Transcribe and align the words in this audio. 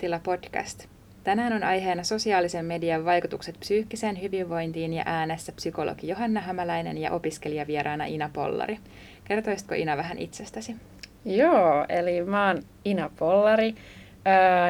Mielentila 0.00 0.36
podcast. 0.36 0.86
Tänään 1.24 1.52
on 1.52 1.62
aiheena 1.62 2.04
sosiaalisen 2.04 2.64
median 2.64 3.04
vaikutukset 3.04 3.56
psyykkiseen 3.60 4.22
hyvinvointiin 4.22 4.92
ja 4.92 5.02
äänessä 5.06 5.52
psykologi 5.52 6.08
Johanna 6.08 6.40
Hämäläinen 6.40 6.98
ja 6.98 7.12
opiskelijavieraana 7.12 8.04
Ina 8.04 8.30
Pollari. 8.32 8.78
Kertoisitko 9.24 9.74
Ina 9.74 9.96
vähän 9.96 10.18
itsestäsi? 10.18 10.76
Joo, 11.24 11.86
eli 11.88 12.24
mä 12.24 12.46
oon 12.46 12.62
Ina 12.84 13.10
Pollari, 13.18 13.74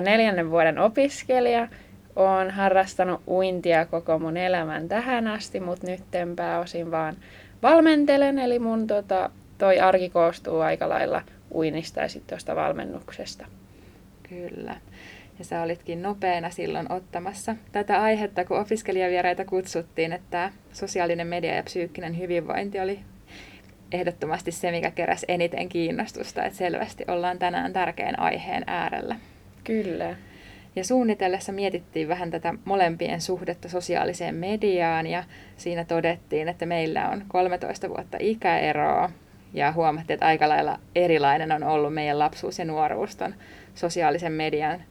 neljännen 0.01 0.51
vuoden 0.51 0.79
opiskelija. 0.79 1.69
Oon 2.17 2.51
harrastanut 2.51 3.23
uintia 3.29 3.87
koko 3.87 4.19
mun 4.19 4.37
elämän 4.37 4.89
tähän 4.89 5.27
asti, 5.27 5.61
mutta 5.61 5.87
nyt 5.87 6.03
pääosin 6.37 6.91
vaan 6.91 7.17
valmentelen, 7.63 8.39
eli 8.39 8.59
mun 8.59 8.87
tota, 8.87 9.31
toi 9.59 9.81
arki 9.81 10.09
koostuu 10.09 10.61
aika 10.61 10.89
lailla 10.89 11.23
uinnista 11.55 12.01
ja 12.01 12.09
sitten 12.09 12.29
tuosta 12.29 12.57
valmennuksesta. 12.57 13.47
Kyllä. 14.29 14.77
Ja 15.41 15.45
sä 15.45 15.63
olitkin 15.63 16.03
nopeana 16.03 16.51
silloin 16.51 16.93
ottamassa 16.93 17.57
tätä 17.73 18.03
aihetta, 18.03 18.45
kun 18.45 18.61
opiskelijavieraita 18.61 19.45
kutsuttiin, 19.45 20.13
että 20.13 20.27
tämä 20.31 20.53
sosiaalinen 20.73 21.27
media 21.27 21.55
ja 21.55 21.63
psyykkinen 21.63 22.19
hyvinvointi 22.19 22.81
oli 22.81 23.01
ehdottomasti 23.93 24.53
se, 24.53 24.71
mikä 24.71 24.91
keräsi 24.91 25.27
eniten 25.29 25.69
kiinnostusta, 25.69 26.45
että 26.45 26.59
selvästi 26.59 27.05
ollaan 27.09 27.39
tänään 27.39 27.73
tärkeän 27.73 28.19
aiheen 28.19 28.65
äärellä. 28.67 29.17
Kyllä. 29.65 30.17
Ja 30.77 30.85
suunnitellessa 30.85 31.53
mietittiin 31.53 32.09
vähän 32.09 32.31
tätä 32.31 32.55
molempien 32.65 33.21
suhdetta 33.21 33.69
sosiaaliseen 33.69 34.35
mediaan 34.35 35.07
ja 35.07 35.25
siinä 35.57 35.85
todettiin, 35.85 36.49
että 36.49 36.67
meillä 36.67 37.09
on 37.09 37.25
13 37.29 37.89
vuotta 37.89 38.17
ikäeroa 38.21 39.11
ja 39.53 39.73
huomattiin, 39.73 40.15
että 40.15 40.27
aika 40.27 40.49
lailla 40.49 40.79
erilainen 40.95 41.53
on 41.53 41.63
ollut 41.63 41.95
meidän 41.95 42.19
lapsuus 42.19 42.59
ja 42.59 42.65
nuoruus 42.65 43.17
ton 43.17 43.35
sosiaalisen 43.75 44.33
median 44.33 44.83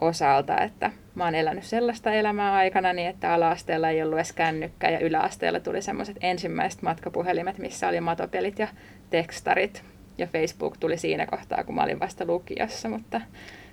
osalta, 0.00 0.60
että 0.60 0.90
mä 1.14 1.24
oon 1.24 1.34
elänyt 1.34 1.64
sellaista 1.64 2.12
elämää 2.12 2.52
aikana 2.52 2.92
niin, 2.92 3.08
että 3.08 3.32
ala-asteella 3.32 3.90
ei 3.90 4.02
ollut 4.02 4.18
edes 4.18 4.32
kännykkä 4.32 4.90
ja 4.90 4.98
yläasteella 4.98 5.60
tuli 5.60 5.82
semmoiset 5.82 6.16
ensimmäiset 6.20 6.82
matkapuhelimet, 6.82 7.58
missä 7.58 7.88
oli 7.88 8.00
matopelit 8.00 8.58
ja 8.58 8.68
tekstarit. 9.10 9.82
Ja 10.18 10.26
Facebook 10.26 10.76
tuli 10.76 10.96
siinä 10.96 11.26
kohtaa, 11.26 11.64
kun 11.64 11.74
mä 11.74 11.82
olin 11.82 12.00
vasta 12.00 12.24
lukiossa, 12.24 12.88
mutta 12.88 13.20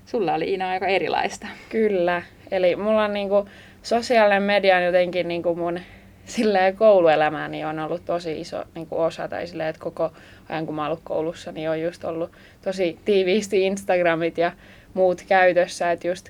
sulla 0.06 0.34
oli 0.34 0.54
Ina 0.54 0.70
aika 0.70 0.88
erilaista. 0.88 1.48
Kyllä, 1.70 2.22
eli 2.52 2.76
mulla 2.76 3.04
on 3.04 3.14
niinku 3.14 3.50
sosiaalinen 3.84 4.44
media 4.44 4.78
on 4.78 4.84
jotenkin 4.84 5.28
niinku 5.28 5.56
mun 5.56 5.80
silleen 6.26 6.78
kouluelämääni 6.78 7.66
on 7.66 7.80
ollut 7.80 8.06
tosi 8.06 8.42
iso 8.42 8.64
niin 8.76 8.88
kuin 8.88 9.02
osa, 9.02 9.28
tai 9.28 9.48
silleen, 9.48 9.70
että 9.70 9.82
koko 9.82 10.12
ajan 10.50 10.66
kun 10.66 10.76
mä 10.76 10.82
oon 10.82 10.92
ollut 10.92 11.04
koulussa, 11.04 11.52
niin 11.52 11.70
on 11.70 11.82
just 11.82 12.04
ollut 12.04 12.32
tosi 12.62 13.00
tiiviisti 13.06 13.62
Instagramit 13.62 14.38
ja 14.38 14.52
muut 14.94 15.24
käytössä, 15.28 15.92
että 15.92 16.08
just 16.08 16.30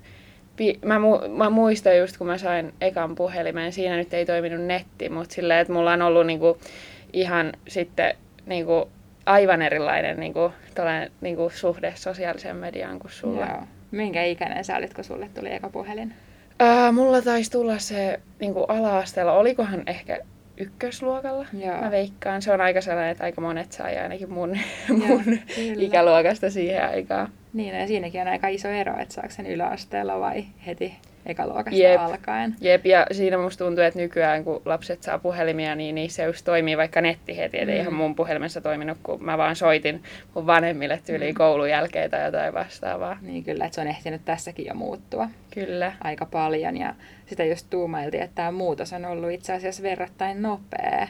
mä, 0.86 0.98
mu- 0.98 1.28
mä 1.28 1.50
muistan 1.50 1.98
just, 1.98 2.18
kun 2.18 2.28
mä 2.28 2.38
sain 2.38 2.74
ekan 2.82 3.16
puhelimen, 3.16 3.74
siinä 3.74 3.98
nyt 3.98 4.14
ei 4.14 4.26
toiminut 4.26 4.66
netti, 4.66 5.10
mutta 5.10 5.36
silleen, 5.36 5.60
että 5.60 5.74
mulla 5.74 5.94
on 5.94 6.02
ollut 6.02 6.28
niinku 6.28 6.58
ihan 7.14 7.54
sitten 7.68 8.16
niinku 8.46 8.90
aivan 9.26 9.62
erilainen 9.62 10.20
niinku, 10.20 10.52
niinku 11.22 11.50
suhde 11.50 11.94
sosiaaliseen 11.96 12.56
mediaan 12.56 13.00
kuin 13.00 13.12
sulla. 13.12 13.46
Joo. 13.46 13.64
Minkä 13.92 14.24
ikäinen 14.24 14.66
sä 14.66 14.78
olit, 14.78 14.94
kun 14.94 15.04
sulle 15.04 15.30
tuli 15.34 15.54
eka 15.54 15.70
puhelin? 15.70 16.14
Ää, 16.60 16.92
mulla 16.92 17.22
taisi 17.22 17.52
tulla 17.52 17.78
se 17.78 18.20
niinku 18.40 18.64
ala-asteella, 18.64 19.34
olikohan 19.34 19.84
ehkä 19.88 20.20
ykkösluokalla. 20.58 21.46
Joo. 21.54 21.82
Mä 21.82 21.92
veikkaan. 21.92 22.42
Se 22.42 22.54
on 22.54 22.62
aika 22.62 22.82
sellainen, 22.82 23.12
että 23.12 23.24
aika 23.24 23.42
monet 23.42 23.72
sai 23.72 23.98
ainakin 23.98 24.32
mun, 24.32 24.58
mun 25.08 25.40
ikäluokasta 25.78 26.50
siihen 26.50 26.90
aikaan. 26.90 27.30
Niin, 27.54 27.76
ja 27.76 27.88
siinäkin 27.88 28.22
on 28.22 28.28
aika 28.28 28.48
iso 28.48 28.68
ero, 28.68 29.00
että 29.00 29.14
saako 29.14 29.30
sen 29.30 29.46
yläasteella 29.46 30.20
vai 30.20 30.46
heti 30.66 30.94
ekaluokasta 31.26 31.80
Jep. 31.80 32.02
alkaen. 32.02 32.56
Jep, 32.62 32.86
ja 32.86 33.06
siinä 33.12 33.38
musta 33.38 33.66
tuntuu, 33.66 33.84
että 33.84 34.00
nykyään 34.00 34.44
kun 34.44 34.62
lapset 34.66 35.04
saa 35.04 35.20
puhelimia, 35.20 35.76
niin 35.76 35.96
niissä 35.96 36.24
just 36.24 36.46
toimii 36.46 36.78
vaikka 36.78 37.02
netti 37.02 37.38
heti. 37.38 37.66
Mm. 37.66 37.70
Eihän 37.70 37.94
mun 37.94 38.16
puhelimessa 38.16 38.62
toiminut, 38.62 38.98
kun 39.04 39.24
mä 39.24 39.38
vaan 39.38 39.56
soitin 39.56 40.04
mun 40.36 40.48
vanhemmille 40.48 41.02
tyyliin 41.06 41.34
mm. 41.34 41.38
koulun 41.38 41.70
jälkeen 41.70 42.12
tai 42.12 42.26
jotain 42.26 42.54
vastaavaa. 42.54 43.18
Niin 43.22 43.44
kyllä, 43.44 43.66
että 43.66 43.76
se 43.76 43.82
on 43.82 43.88
ehtinyt 43.88 44.22
tässäkin 44.26 44.66
jo 44.66 44.74
muuttua. 44.74 45.30
Kyllä. 45.54 45.94
Aika 46.04 46.26
paljon, 46.26 46.78
ja 46.78 46.96
sitä 47.26 47.46
just 47.46 47.68
tuumailtiin, 47.70 48.24
että 48.24 48.36
tämä 48.36 48.52
muutos 48.52 48.94
on 48.94 49.06
ollut 49.06 49.32
itse 49.32 49.54
asiassa 49.54 49.84
verrattain 49.84 50.42
nopea. 50.42 51.08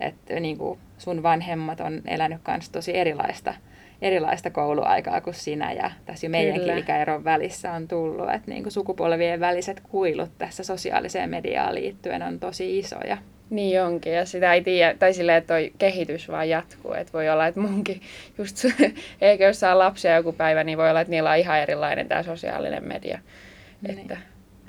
Että 0.00 0.40
niin 0.40 0.58
kuin 0.58 0.78
sun 0.98 1.22
vanhemmat 1.22 1.80
on 1.80 2.02
elänyt 2.06 2.40
kanssa 2.42 2.72
tosi 2.72 2.96
erilaista 2.96 3.54
erilaista 4.02 4.50
kouluaikaa 4.50 5.20
kuin 5.20 5.34
sinä 5.34 5.72
ja 5.72 5.90
tässä 6.04 6.26
jo 6.26 6.30
meidänkin 6.30 6.62
Kyllä. 6.62 6.76
ikäeron 6.76 7.24
välissä 7.24 7.72
on 7.72 7.88
tullut, 7.88 8.30
että 8.30 8.50
niin 8.50 8.62
kuin 8.62 8.72
sukupolvien 8.72 9.40
väliset 9.40 9.80
kuilut 9.80 10.30
tässä 10.38 10.62
sosiaaliseen 10.62 11.30
mediaan 11.30 11.74
liittyen 11.74 12.22
on 12.22 12.40
tosi 12.40 12.78
isoja. 12.78 13.18
Niin 13.50 13.82
onkin, 13.82 14.12
ja 14.12 14.24
sitä 14.26 14.54
ei 14.54 14.62
tiedä, 14.62 14.94
tai 14.98 15.14
silleen, 15.14 15.38
että 15.38 15.54
toi 15.54 15.72
kehitys 15.78 16.28
vaan 16.28 16.48
jatkuu, 16.48 16.92
että 16.92 17.12
voi 17.12 17.28
olla, 17.28 17.46
että 17.46 17.60
munkin 17.60 18.00
just, 18.38 18.64
eikä 19.20 19.46
jos 19.46 19.60
saa 19.60 19.78
lapsia 19.78 20.16
joku 20.16 20.32
päivä, 20.32 20.64
niin 20.64 20.78
voi 20.78 20.90
olla, 20.90 21.00
että 21.00 21.10
niillä 21.10 21.30
on 21.30 21.36
ihan 21.36 21.60
erilainen 21.60 22.08
tämä 22.08 22.22
sosiaalinen 22.22 22.88
media. 22.88 23.18
Niin. 23.82 23.98
Että, 23.98 24.16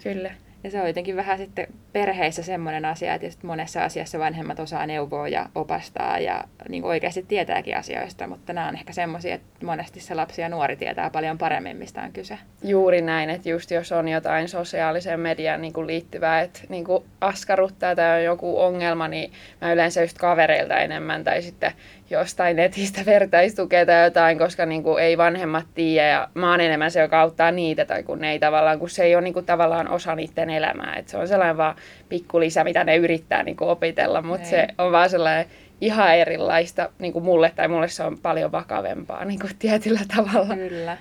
kyllä. 0.03 0.31
Ja 0.63 0.71
se 0.71 0.81
on 0.81 0.87
jotenkin 0.87 1.15
vähän 1.15 1.37
sitten 1.37 1.67
perheissä 1.93 2.43
semmoinen 2.43 2.85
asia, 2.85 3.13
että 3.13 3.47
monessa 3.47 3.83
asiassa 3.83 4.19
vanhemmat 4.19 4.59
osaa 4.59 4.85
neuvoa 4.85 5.27
ja 5.27 5.49
opastaa 5.55 6.19
ja 6.19 6.43
niin 6.69 6.83
oikeasti 6.83 7.25
tietääkin 7.27 7.77
asioista, 7.77 8.27
mutta 8.27 8.53
nämä 8.53 8.67
on 8.67 8.75
ehkä 8.75 8.93
semmoisia, 8.93 9.35
että 9.35 9.65
monesti 9.65 9.99
se 9.99 10.15
lapsi 10.15 10.41
ja 10.41 10.49
nuori 10.49 10.75
tietää 10.75 11.09
paljon 11.09 11.37
paremmin, 11.37 11.77
mistä 11.77 12.01
on 12.01 12.11
kyse. 12.11 12.37
Juuri 12.63 13.01
näin, 13.01 13.29
että 13.29 13.49
just 13.49 13.71
jos 13.71 13.91
on 13.91 14.07
jotain 14.07 14.49
sosiaaliseen 14.49 15.19
mediaan 15.19 15.61
niin 15.61 15.73
kuin 15.73 15.87
liittyvää, 15.87 16.41
että 16.41 16.59
niin 16.69 16.85
kuin 16.85 17.03
askarruttaa 17.21 17.95
tai 17.95 18.17
on 18.17 18.23
joku 18.23 18.61
ongelma, 18.61 19.07
niin 19.07 19.31
mä 19.61 19.73
yleensä 19.73 20.01
just 20.01 20.17
kavereilta 20.17 20.77
enemmän 20.77 21.23
tai 21.23 21.41
sitten 21.41 21.71
jostain 22.09 22.55
netistä 22.55 23.01
vertaistukea 23.13 23.85
tai 23.85 24.03
jotain, 24.03 24.37
koska 24.37 24.65
niin 24.65 24.83
kuin 24.83 25.03
ei 25.03 25.17
vanhemmat 25.17 25.65
tiedä 25.75 26.07
ja 26.07 26.27
mä 26.33 26.51
oon 26.51 26.61
enemmän 26.61 26.91
se, 26.91 27.01
joka 27.01 27.21
auttaa 27.21 27.51
niitä 27.51 27.85
tai 27.85 28.03
kun 28.03 28.19
ne 28.19 28.31
ei 28.31 28.39
tavallaan, 28.39 28.79
kun 28.79 28.89
se 28.89 29.03
ei 29.03 29.15
ole 29.15 29.23
niin 29.23 29.33
kuin 29.33 29.45
tavallaan 29.45 29.87
osa 29.87 30.15
niiden 30.15 30.49
elämää. 30.49 30.95
että 30.95 31.11
se 31.11 31.17
on 31.17 31.27
sellainen 31.27 31.57
vaan 31.57 31.75
pikkulisä, 32.09 32.63
mitä 32.63 32.83
ne 32.83 32.95
yrittää 32.95 33.43
niin 33.43 33.57
kuin 33.57 33.69
opitella, 33.69 34.21
mutta 34.21 34.47
se 34.47 34.67
on 34.77 34.91
vaan 34.91 35.09
sellainen 35.09 35.45
ihan 35.81 36.15
erilaista 36.15 36.89
niin 36.99 37.13
kuin 37.13 37.25
mulle, 37.25 37.51
tai 37.55 37.67
mulle 37.67 37.87
se 37.87 38.03
on 38.03 38.17
paljon 38.19 38.51
vakavempaa 38.51 39.25
niin 39.25 39.39
kuin 39.39 39.51
tietyllä 39.59 40.01
tavalla. 40.15 40.55
Kyllä. 40.55 40.97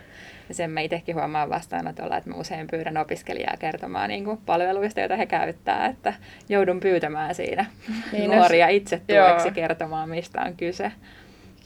Ja 0.49 0.55
sen 0.55 0.71
mä 0.71 0.81
itsekin 0.81 1.15
huomaan 1.15 1.51
vastaanotolla, 1.51 2.17
että 2.17 2.31
mä 2.31 2.37
usein 2.37 2.67
pyydän 2.67 2.97
opiskelijaa 2.97 3.57
kertomaan 3.59 4.09
niin 4.09 4.25
kuin 4.25 4.39
palveluista, 4.47 5.01
joita 5.01 5.17
he 5.17 5.27
käyttää, 5.27 5.87
että 5.87 6.15
joudun 6.49 6.81
pyytämään 6.81 7.35
siinä 7.35 7.67
niin, 8.13 8.31
nuoria 8.31 8.69
itse 8.69 8.97
tueksi 8.97 9.49
joo. 9.49 9.55
kertomaan, 9.55 10.09
mistä 10.09 10.41
on 10.41 10.57
kyse. 10.57 10.93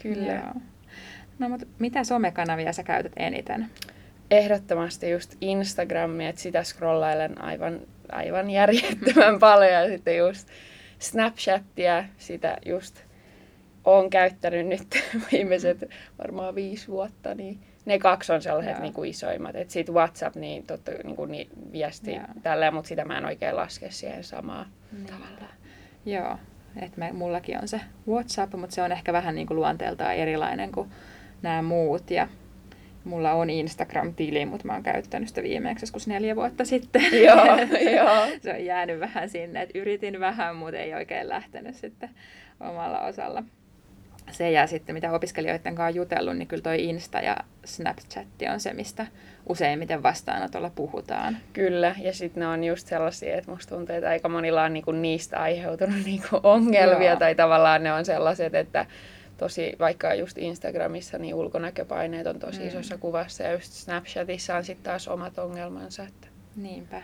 Kyllä. 0.02 0.32
Joo. 0.32 0.62
No 1.38 1.48
mutta 1.48 1.66
mitä 1.78 2.04
somekanavia 2.04 2.72
sä 2.72 2.82
käytät 2.82 3.12
eniten? 3.16 3.66
Ehdottomasti 4.30 5.10
just 5.10 5.34
Instagramia, 5.40 6.28
että 6.28 6.42
sitä 6.42 6.62
scrollailen 6.62 7.42
aivan, 7.42 7.80
aivan 8.12 8.50
järjettömän 8.50 9.38
paljon 9.48 9.72
ja 9.72 9.88
sitten 9.88 10.18
just 10.18 10.48
Snapchatia, 10.98 12.04
sitä 12.18 12.58
just 12.66 13.02
olen 13.84 14.10
käyttänyt 14.10 14.66
nyt 14.66 14.86
viimeiset 15.32 15.90
varmaan 16.18 16.54
viisi 16.54 16.88
vuotta, 16.88 17.34
niin 17.34 17.58
ne 17.84 17.98
kaksi 17.98 18.32
on 18.32 18.42
sellaiset 18.42 18.78
niin 18.78 18.92
kuin 18.92 19.10
isoimmat. 19.10 19.56
Että 19.56 19.72
sitten 19.72 19.94
WhatsApp, 19.94 20.36
niin 20.36 20.66
totta 20.66 20.90
niin 21.04 21.16
kuin, 21.16 21.30
niin 21.30 21.48
viesti 21.72 22.14
Joo. 22.14 22.24
tälleen, 22.42 22.74
mutta 22.74 22.88
sitä 22.88 23.04
mä 23.04 23.18
en 23.18 23.24
oikein 23.24 23.56
laske 23.56 23.90
siihen 23.90 24.24
samaan 24.24 24.66
niin. 24.92 25.06
tavalla. 25.06 25.52
Joo, 26.06 26.38
että 26.76 26.98
me, 26.98 27.12
mullakin 27.12 27.58
on 27.62 27.68
se 27.68 27.80
WhatsApp, 28.08 28.54
mutta 28.54 28.74
se 28.74 28.82
on 28.82 28.92
ehkä 28.92 29.12
vähän 29.12 29.34
niin 29.34 29.46
kuin 29.46 29.56
luonteeltaan 29.56 30.14
erilainen 30.14 30.72
kuin 30.72 30.90
nämä 31.42 31.62
muut. 31.62 32.10
Ja 32.10 32.28
mulla 33.06 33.32
on 33.32 33.50
Instagram-tili, 33.50 34.46
mutta 34.46 34.66
mä 34.66 34.72
oon 34.72 34.82
käyttänyt 34.82 35.28
sitä 35.28 35.42
viimeksi 35.42 35.82
joskus 35.82 36.06
neljä 36.06 36.36
vuotta 36.36 36.64
sitten. 36.64 37.02
Joo, 37.26 37.46
joo. 37.96 38.26
se 38.42 38.54
on 38.54 38.64
jäänyt 38.64 39.00
vähän 39.00 39.28
sinne, 39.28 39.62
että 39.62 39.78
yritin 39.78 40.20
vähän, 40.20 40.56
mutta 40.56 40.78
ei 40.78 40.94
oikein 40.94 41.28
lähtenyt 41.28 41.74
sitten 41.74 42.10
omalla 42.60 43.00
osalla 43.00 43.42
se 44.30 44.50
ja 44.50 44.66
sitten 44.66 44.94
mitä 44.94 45.12
opiskelijoiden 45.12 45.74
kanssa 45.74 45.96
jutellut, 45.96 46.36
niin 46.36 46.48
kyllä 46.48 46.62
toi 46.62 46.84
Insta 46.84 47.18
ja 47.18 47.36
Snapchat 47.64 48.26
on 48.52 48.60
se, 48.60 48.72
mistä 48.72 49.06
useimmiten 49.48 50.02
vastaanotolla 50.02 50.70
puhutaan. 50.74 51.36
Kyllä, 51.52 51.94
ja 51.98 52.12
sitten 52.12 52.40
ne 52.40 52.46
on 52.46 52.64
just 52.64 52.86
sellaisia, 52.86 53.36
että 53.36 53.50
musta 53.50 53.74
tuntuu, 53.76 53.96
että 53.96 54.08
aika 54.08 54.28
monilla 54.28 54.62
on 54.62 54.72
niinku 54.72 54.92
niistä 54.92 55.40
aiheutunut 55.40 56.04
niinku 56.04 56.40
ongelmia, 56.42 57.10
Joo. 57.10 57.18
tai 57.18 57.34
tavallaan 57.34 57.82
ne 57.82 57.92
on 57.92 58.04
sellaiset, 58.04 58.54
että 58.54 58.86
tosi, 59.36 59.72
vaikka 59.78 60.14
just 60.14 60.38
Instagramissa, 60.38 61.18
niin 61.18 61.34
ulkonäköpaineet 61.34 62.26
on 62.26 62.38
tosi 62.38 62.60
mm. 62.60 62.68
isossa 62.68 62.98
kuvassa, 62.98 63.42
ja 63.42 63.52
just 63.52 63.72
Snapchatissa 63.72 64.56
on 64.56 64.64
sitten 64.64 64.84
taas 64.84 65.08
omat 65.08 65.38
ongelmansa. 65.38 66.02
Että... 66.02 66.28
Niinpä 66.56 67.02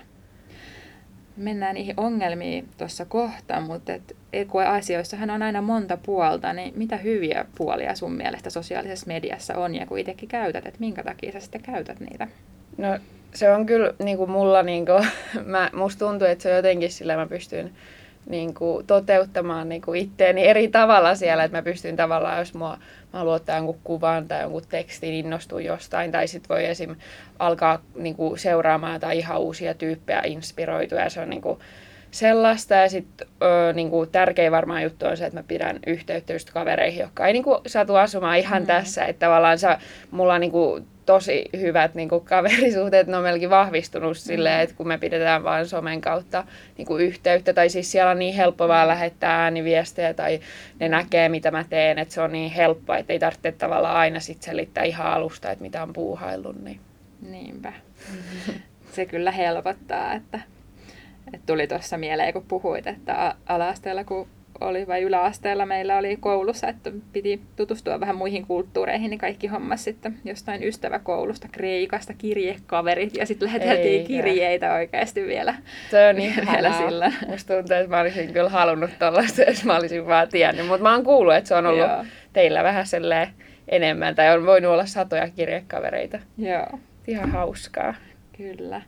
mennään 1.37 1.75
niihin 1.75 1.95
ongelmiin 1.97 2.69
tuossa 2.79 3.05
kohta, 3.05 3.61
mutta 3.61 3.93
et, 3.93 4.49
kun 4.49 4.63
asioissahan 4.63 5.31
on 5.31 5.43
aina 5.43 5.63
monta 5.63 5.97
puolta, 5.97 6.53
niin 6.53 6.73
mitä 6.77 6.97
hyviä 6.97 7.45
puolia 7.59 7.95
sun 7.95 8.13
mielestä 8.13 8.51
sosiaalisessa 8.51 9.07
mediassa 9.07 9.55
on 9.55 9.75
ja 9.75 9.87
kun 9.87 9.99
itsekin 9.99 10.29
käytät, 10.29 10.67
että 10.67 10.81
minkä 10.81 11.03
takia 11.03 11.33
sä 11.33 11.41
sitten 11.41 11.63
käytät 11.63 12.01
niitä? 12.01 12.29
No 12.79 12.99
se 13.35 13.53
on 13.53 13.67
kyllä 13.67 13.95
niin 14.05 14.17
kuin 14.17 14.31
mulla, 14.31 14.63
niin 14.63 14.87
kuin, 14.87 15.07
mä, 15.53 15.71
musta 15.73 16.07
tuntuu, 16.07 16.29
että 16.29 16.43
se 16.43 16.51
on 16.51 16.57
jotenkin 16.57 16.93
sillä 16.93 17.17
mä 17.17 17.27
pystyn 17.27 17.73
niin 18.27 18.55
kuin, 18.55 18.87
toteuttamaan 18.87 19.69
niin 19.69 19.83
kuin 19.83 20.01
itteeni 20.01 20.49
eri 20.49 20.69
tavalla 20.69 21.15
siellä, 21.15 21.45
että 21.45 21.59
mä 21.59 21.63
pystyn 21.63 21.97
tavallaan, 21.97 22.39
jos 22.39 22.55
mua, 22.55 22.79
mä 23.13 23.19
haluan 23.19 23.37
ottaa 23.37 23.57
jonkun 23.57 23.81
kuvan 23.85 24.29
tai 24.29 24.43
jonkun 24.43 24.63
tekstin, 24.69 25.15
innostua 25.15 25.61
jostain, 25.61 26.13
tai 26.13 26.29
sitten 26.29 26.49
voi 26.49 26.67
esim. 26.67 26.97
alkaa 27.39 27.83
niin 27.95 28.17
kuin, 28.17 28.39
seuraamaan 28.39 29.01
tai 29.01 29.19
ihan 29.19 29.41
uusia 29.41 29.75
tyyppejä 29.75 30.23
inspiroitua, 30.25 30.99
ja 30.99 31.11
se 31.11 31.21
on 31.21 31.31
niin 31.31 31.43
kuin, 31.43 31.59
sellaista. 32.13 32.75
Ja 32.75 32.89
sitten 32.89 33.27
niin 33.75 33.91
tärkein 34.13 34.53
varmaan 34.53 34.83
juttu 34.83 35.07
on 35.07 35.17
se, 35.17 35.27
että 35.27 35.39
mä 35.39 35.45
pidän 35.49 35.79
yhteyttä 35.87 36.33
just 36.33 36.51
kavereihin, 36.51 37.01
jotka 37.01 37.27
ei 37.27 37.33
niin 37.33 37.45
kuin, 37.45 37.59
satu 37.67 37.95
asumaan 37.95 38.39
ihan 38.39 38.63
mm. 38.63 38.67
tässä. 38.67 39.05
Että 39.05 39.27
tavallaan 39.27 39.59
sä, 39.59 39.79
mulla 40.11 40.35
on 40.35 40.41
niin 40.41 40.53
kuin, 40.53 40.87
tosi 41.07 41.45
hyvät 41.57 41.95
niin 41.95 42.09
kuin 42.09 42.25
kaverisuhteet, 42.25 43.07
ne 43.07 43.17
on 43.17 43.23
melkein 43.23 43.51
vahvistunut 43.51 44.17
mm. 44.17 44.21
silleen, 44.21 44.61
että 44.61 44.77
kun 44.77 44.89
me 44.89 44.99
pidetään 44.99 45.45
vain 45.45 45.67
somen 45.67 46.01
kautta 46.01 46.45
niin 46.79 46.87
kuin 46.87 47.05
yhteyttä, 47.05 47.53
tai 47.53 47.69
siis 47.69 47.93
siellä 47.93 48.11
on 48.11 48.19
niin 48.19 48.35
helppo 48.35 48.69
vaan 48.69 48.89
lähettää 48.89 49.43
ääniviestejä, 49.43 50.15
tai 50.15 50.41
ne 50.81 50.89
näkee, 50.89 51.29
mitä 51.29 51.51
mä 51.51 51.65
teen, 51.71 51.99
että 51.99 52.15
se 52.15 52.21
on 52.21 52.33
niin 52.33 52.51
helppoa, 52.51 52.97
että 52.97 53.13
ei 53.13 53.19
tarvitse 53.19 53.53
tavallaan 53.53 53.97
aina 53.97 54.21
sit 54.21 54.43
selittää 54.43 54.85
ihan 54.85 55.07
alusta, 55.07 55.51
että 55.51 55.63
mitä 55.63 55.83
on 55.83 55.93
puuhaillut. 55.93 56.63
Niin. 56.63 56.81
Niinpä. 57.31 57.73
Se 58.93 59.07
kyllä 59.07 59.31
helpottaa, 59.31 60.13
että, 60.13 60.41
että 61.35 61.47
tuli 61.47 61.67
tuossa 61.67 61.99
mieleen, 61.99 62.33
kun 62.33 62.45
puhuit, 62.49 62.87
että 62.87 63.35
ala-asteella 63.47 64.05
kun 64.05 64.29
oli 64.63 64.87
vai 64.87 65.03
yläasteella 65.03 65.67
meillä 65.67 65.97
oli 65.99 66.17
koulussa, 66.17 66.69
että 66.69 66.91
piti 67.13 67.41
tutustua 67.57 68.01
vähän 68.01 68.17
muihin 68.17 68.47
kulttuureihin, 68.47 69.11
niin 69.11 69.19
kaikki 69.19 69.47
hommas 69.47 69.85
sitten 69.85 70.19
jostain 70.25 70.63
ystäväkoulusta, 70.63 71.49
Kreikasta, 71.53 72.15
kirjekaverit 72.15 73.17
ja 73.17 73.27
sitten 73.27 73.47
läheteltiin 73.47 73.95
Eikä. 73.95 74.09
kirjeitä 74.09 74.75
oikeasti 74.75 75.27
vielä. 75.27 75.55
Se 75.91 76.09
on 76.09 76.17
niin 76.17 76.35
vielä 76.53 76.73
sillä. 76.73 77.13
Musta 77.29 77.55
tuntuu, 77.55 77.77
että 77.77 77.91
mä 77.91 78.01
olisin 78.01 78.33
kyllä 78.33 78.51
halunnut 78.51 78.91
tollaista, 78.99 79.43
jos 79.43 79.65
mä 79.65 79.77
olisin 79.77 80.07
vaan 80.07 80.29
tiennyt, 80.29 80.67
mutta 80.67 80.83
mä 80.83 80.95
oon 80.95 81.05
kuullut, 81.05 81.35
että 81.35 81.49
se 81.49 81.55
on 81.55 81.67
ollut 81.67 81.89
Joo. 81.89 82.05
teillä 82.33 82.65
vähän 82.65 82.85
enemmän, 83.69 84.15
tai 84.15 84.37
on 84.37 84.47
voinut 84.47 84.73
olla 84.73 84.87
satoja 84.87 85.29
kirjekavereita. 85.31 86.19
Joo. 86.39 86.79
Ihan 87.07 87.31
hauskaa. 87.31 87.95
Kyllä. 88.37 88.83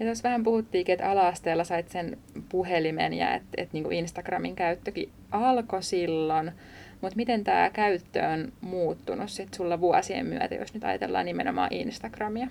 Ja 0.00 0.06
tuossa 0.06 0.28
vähän 0.28 0.42
puhuttiinkin, 0.42 0.92
että 0.92 1.10
ala-asteella 1.10 1.64
sait 1.64 1.88
sen 1.88 2.18
puhelimen 2.48 3.14
ja 3.14 3.34
että 3.34 3.48
et 3.56 3.72
niinku 3.72 3.90
Instagramin 3.90 4.56
käyttökin 4.56 5.10
alkoi 5.30 5.82
silloin. 5.82 6.52
Mutta 7.00 7.16
miten 7.16 7.44
tämä 7.44 7.70
käyttö 7.70 8.28
on 8.28 8.52
muuttunut 8.60 9.30
sit 9.30 9.54
sulla 9.54 9.80
vuosien 9.80 10.26
myötä, 10.26 10.54
jos 10.54 10.74
nyt 10.74 10.84
ajatellaan 10.84 11.26
nimenomaan 11.26 11.72
Instagramia? 11.72 12.48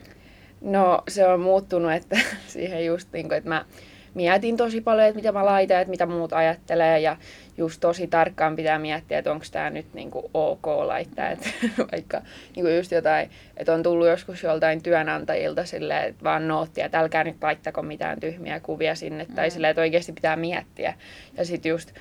No 0.61 1.03
se 1.07 1.27
on 1.27 1.39
muuttunut, 1.39 1.91
että 1.91 2.17
siihen 2.47 2.85
just 2.85 3.07
niin 3.13 3.27
kuin, 3.27 3.37
että 3.37 3.49
mä 3.49 3.65
mietin 4.13 4.57
tosi 4.57 4.81
paljon, 4.81 5.07
että 5.07 5.15
mitä 5.15 5.31
mä 5.31 5.45
laitan, 5.45 5.81
että 5.81 5.91
mitä 5.91 6.05
muut 6.05 6.33
ajattelee 6.33 6.99
ja 6.99 7.17
just 7.57 7.81
tosi 7.81 8.07
tarkkaan 8.07 8.55
pitää 8.55 8.79
miettiä, 8.79 9.17
että 9.17 9.31
onko 9.31 9.45
tämä 9.51 9.69
nyt 9.69 9.93
niinku 9.93 10.29
ok 10.33 10.67
laittaa, 10.67 11.29
että 11.29 11.49
vaikka 11.91 12.21
niinku 12.55 12.71
just 12.71 12.91
jotain, 12.91 13.29
että 13.57 13.73
on 13.73 13.83
tullut 13.83 14.07
joskus 14.07 14.43
joltain 14.43 14.83
työnantajilta 14.83 15.65
silleen, 15.65 16.09
että 16.09 16.23
vaan 16.23 16.47
noottia, 16.47 16.85
että 16.85 16.99
älkää 16.99 17.23
nyt 17.23 17.43
laittako 17.43 17.81
mitään 17.81 18.19
tyhmiä 18.19 18.59
kuvia 18.59 18.95
sinne, 18.95 19.25
tai 19.35 19.47
mm. 19.47 19.51
silleen, 19.51 19.71
että 19.71 19.81
oikeasti 19.81 20.13
pitää 20.13 20.35
miettiä. 20.35 20.93
Ja 21.37 21.45
sitten 21.45 21.69
just 21.69 21.91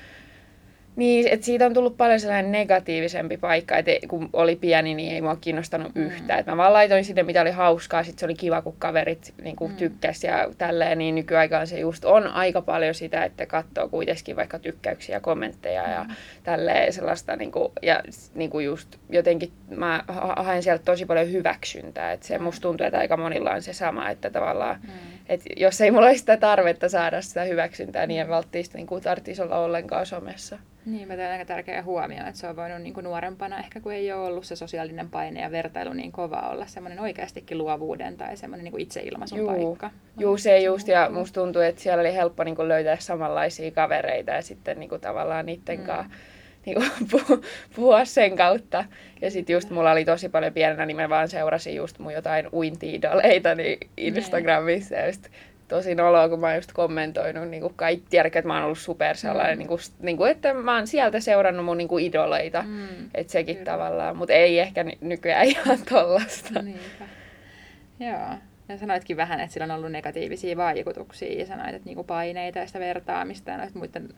niin, 0.95 1.27
että 1.27 1.45
siitä 1.45 1.65
on 1.65 1.73
tullut 1.73 1.97
paljon 1.97 2.19
sellainen 2.19 2.51
negatiivisempi 2.51 3.37
paikka, 3.37 3.77
että 3.77 3.91
kun 4.07 4.29
oli 4.33 4.55
pieni, 4.55 4.93
niin 4.93 5.13
ei 5.13 5.21
mua 5.21 5.35
kiinnostanut 5.35 5.95
mm. 5.95 6.03
yhtään. 6.03 6.39
Et 6.39 6.45
mä 6.45 6.57
vaan 6.57 6.73
laitoin 6.73 7.05
sinne, 7.05 7.23
mitä 7.23 7.41
oli 7.41 7.51
hauskaa, 7.51 8.03
sitten 8.03 8.19
se 8.19 8.25
oli 8.25 8.33
kiva, 8.33 8.61
kun 8.61 8.75
kaverit 8.79 9.33
niin 9.43 9.55
kuin 9.55 9.71
mm. 9.71 9.77
tykkäs 9.77 10.23
ja 10.23 10.49
tälleen, 10.57 10.97
niin 10.97 11.15
nykyaikaan 11.15 11.67
se 11.67 11.79
just 11.79 12.05
on 12.05 12.27
aika 12.27 12.61
paljon 12.61 12.95
sitä, 12.95 13.23
että 13.23 13.45
katsoo 13.45 13.89
kuitenkin 13.89 14.35
vaikka 14.35 14.59
tykkäyksiä, 14.59 15.19
kommentteja 15.19 15.89
ja 15.89 16.03
mm. 16.03 16.15
tälleen 16.43 16.93
sellaista, 16.93 17.35
niin 17.35 17.51
kuin, 17.51 17.71
ja 17.81 18.03
niin 18.35 18.49
kuin 18.49 18.65
just 18.65 18.97
jotenkin 19.09 19.51
mä 19.69 20.03
haen 20.35 20.63
sieltä 20.63 20.83
tosi 20.85 21.05
paljon 21.05 21.31
hyväksyntää, 21.31 22.11
että 22.11 22.27
se 22.27 22.37
mm. 22.37 22.43
musta 22.43 22.61
tuntuu, 22.61 22.87
että 22.87 22.99
aika 22.99 23.17
monilla 23.17 23.51
on 23.51 23.61
se 23.61 23.73
sama, 23.73 24.09
että 24.09 24.29
tavallaan, 24.29 24.79
mm. 24.83 24.89
Että 25.29 25.49
jos 25.57 25.81
ei 25.81 25.91
mulla 25.91 26.05
ole 26.05 26.17
sitä 26.17 26.37
tarvetta 26.37 26.89
saada 26.89 27.21
sitä 27.21 27.43
hyväksyntää, 27.43 28.07
niin 28.07 28.21
en 28.21 28.29
välttämättä 28.29 28.77
niin 28.77 28.87
tarvitsisi 29.03 29.41
olla 29.41 29.57
ollenkaan 29.57 30.05
somessa. 30.05 30.59
Niin, 30.85 31.11
on 31.11 31.19
aika 31.19 31.45
tärkeä 31.45 31.83
huomio, 31.83 32.17
että 32.27 32.39
se 32.39 32.47
on 32.47 32.55
voinut 32.55 32.81
niin 32.81 32.93
kuin 32.93 33.03
nuorempana, 33.03 33.59
ehkä 33.59 33.79
kun 33.79 33.93
ei 33.93 34.13
ole 34.13 34.25
ollut 34.25 34.45
se 34.45 34.55
sosiaalinen 34.55 35.09
paine 35.09 35.41
ja 35.41 35.51
vertailu 35.51 35.93
niin 35.93 36.11
kova 36.11 36.49
olla 36.49 36.65
semmoinen 36.65 36.99
oikeastikin 36.99 37.57
luovuuden 37.57 38.17
tai 38.17 38.37
semmoinen 38.37 38.63
niin 38.63 38.79
itseilmaisun 38.79 39.37
Juu. 39.37 39.47
paikka. 39.47 39.91
Juu, 40.19 40.37
se 40.37 40.59
just, 40.59 40.87
ja 40.87 41.09
musta 41.09 41.41
tuntuu, 41.41 41.61
että 41.61 41.81
siellä 41.81 42.01
oli 42.01 42.13
helppo 42.13 42.43
niin 42.43 42.55
kuin 42.55 42.67
löytää 42.67 42.97
samanlaisia 42.99 43.71
kavereita 43.71 44.31
ja 44.31 44.41
sitten 44.41 44.79
niin 44.79 44.89
kuin 44.89 45.01
tavallaan 45.01 45.45
niiden 45.45 45.79
mm. 45.79 45.85
kanssa 45.85 46.15
niin 46.65 46.75
kuin, 47.09 47.41
puhua 47.75 48.05
sen 48.05 48.35
kautta. 48.35 48.85
Ja 49.21 49.31
sitten 49.31 49.53
just 49.53 49.69
mulla 49.69 49.91
oli 49.91 50.05
tosi 50.05 50.29
paljon 50.29 50.53
pienenä, 50.53 50.85
niin 50.85 50.97
mä 50.97 51.09
vaan 51.09 51.29
seurasin 51.29 51.75
just 51.75 51.99
mun 51.99 52.13
jotain 52.13 52.49
uinti-idoleita 52.53 53.55
niin 53.55 53.77
Instagramissa. 53.97 54.95
Ja 54.95 55.07
just 55.07 55.29
tosi 55.67 55.95
noloa, 55.95 56.29
kun 56.29 56.39
mä 56.39 56.47
oon 56.47 56.55
just 56.55 56.71
kommentoinut 56.73 57.49
niin 57.49 57.61
kuin 57.61 57.73
kaikki, 57.75 58.05
tiedätkö, 58.09 58.39
että 58.39 58.47
mä 58.47 58.55
oon 58.55 58.63
ollut 58.63 58.77
super 58.77 59.15
sellainen, 59.15 59.55
mm. 59.55 59.59
niin 59.59 59.67
kuin, 59.67 59.79
niin 59.99 60.17
kuin, 60.17 60.31
että 60.31 60.53
mä 60.53 60.75
oon 60.75 60.87
sieltä 60.87 61.19
seurannut 61.19 61.65
mun 61.65 61.77
niin 61.77 61.87
kuin 61.87 62.05
idoleita, 62.05 62.61
mm. 62.67 62.87
että 63.13 63.31
sekin 63.31 63.55
Kyllä. 63.55 63.71
tavallaan, 63.71 64.17
mutta 64.17 64.33
ei 64.33 64.59
ehkä 64.59 64.85
nykyään 65.01 65.45
ihan 65.53 65.79
tollasta. 65.89 66.61
Niinpä. 66.61 67.05
Joo. 67.99 68.37
Ja 68.69 68.77
sanoitkin 68.77 69.17
vähän, 69.17 69.39
että 69.39 69.53
sillä 69.53 69.63
on 69.63 69.71
ollut 69.71 69.91
negatiivisia 69.91 70.57
vaikutuksia 70.57 71.39
ja 71.39 71.45
sanoit, 71.45 71.75
että 71.75 71.85
niinku 71.85 72.03
paineita 72.03 72.59
ja 72.59 72.67
sitä 72.67 72.79
vertaamista 72.79 73.51
ja 73.51 73.57
noita 73.57 73.79
muiden 73.79 74.09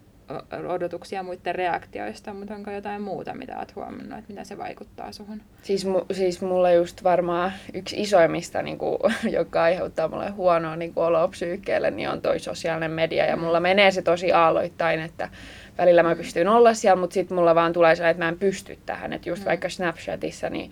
odotuksia 0.68 1.24
muiden 1.24 1.56
reaktioista, 1.56 2.34
mutta 2.34 2.56
onko 2.56 2.72
jotain 2.72 3.02
muuta, 3.02 3.34
mitä 3.34 3.58
olet 3.58 3.76
huomannut, 3.76 4.20
että 4.20 4.34
mitä 4.34 4.44
se 4.44 4.58
vaikuttaa 4.58 5.12
suhun? 5.12 5.42
Siis, 5.64 5.86
mu, 5.86 6.02
siis 6.12 6.42
mulle 6.42 6.74
just 6.74 7.04
varmaan 7.04 7.54
yksi 7.74 8.02
isoimmista, 8.02 8.62
niin 8.62 8.78
kuin, 8.78 8.98
joka 9.40 9.64
aiheuttaa 9.64 10.08
mulle 10.08 10.30
huonoa 10.30 10.76
niin 10.76 10.94
oloa 10.96 11.28
psyykkeelle, 11.28 11.92
niin 11.92 12.10
on 12.10 12.22
toi 12.22 12.40
sosiaalinen 12.40 12.92
media. 12.92 13.26
Ja 13.26 13.38
mulla 13.38 13.60
menee 13.60 13.92
se 13.92 14.02
tosi 14.02 14.32
aalloittain, 14.32 15.00
että 15.00 15.30
välillä 15.78 16.04
mä 16.04 16.16
pystyn 16.16 16.48
olla 16.48 16.74
siellä, 16.74 17.02
mutta 17.02 17.14
sitten 17.14 17.38
mulla 17.38 17.56
vaan 17.56 17.74
tulee 17.74 17.96
sellainen, 17.96 18.12
että 18.12 18.24
mä 18.24 18.30
en 18.30 18.40
pysty 18.40 18.78
tähän. 18.86 19.14
Että 19.14 19.30
just 19.30 19.42
mm. 19.42 19.46
vaikka 19.46 19.70
Snapchatissa, 19.70 20.50
niin 20.50 20.72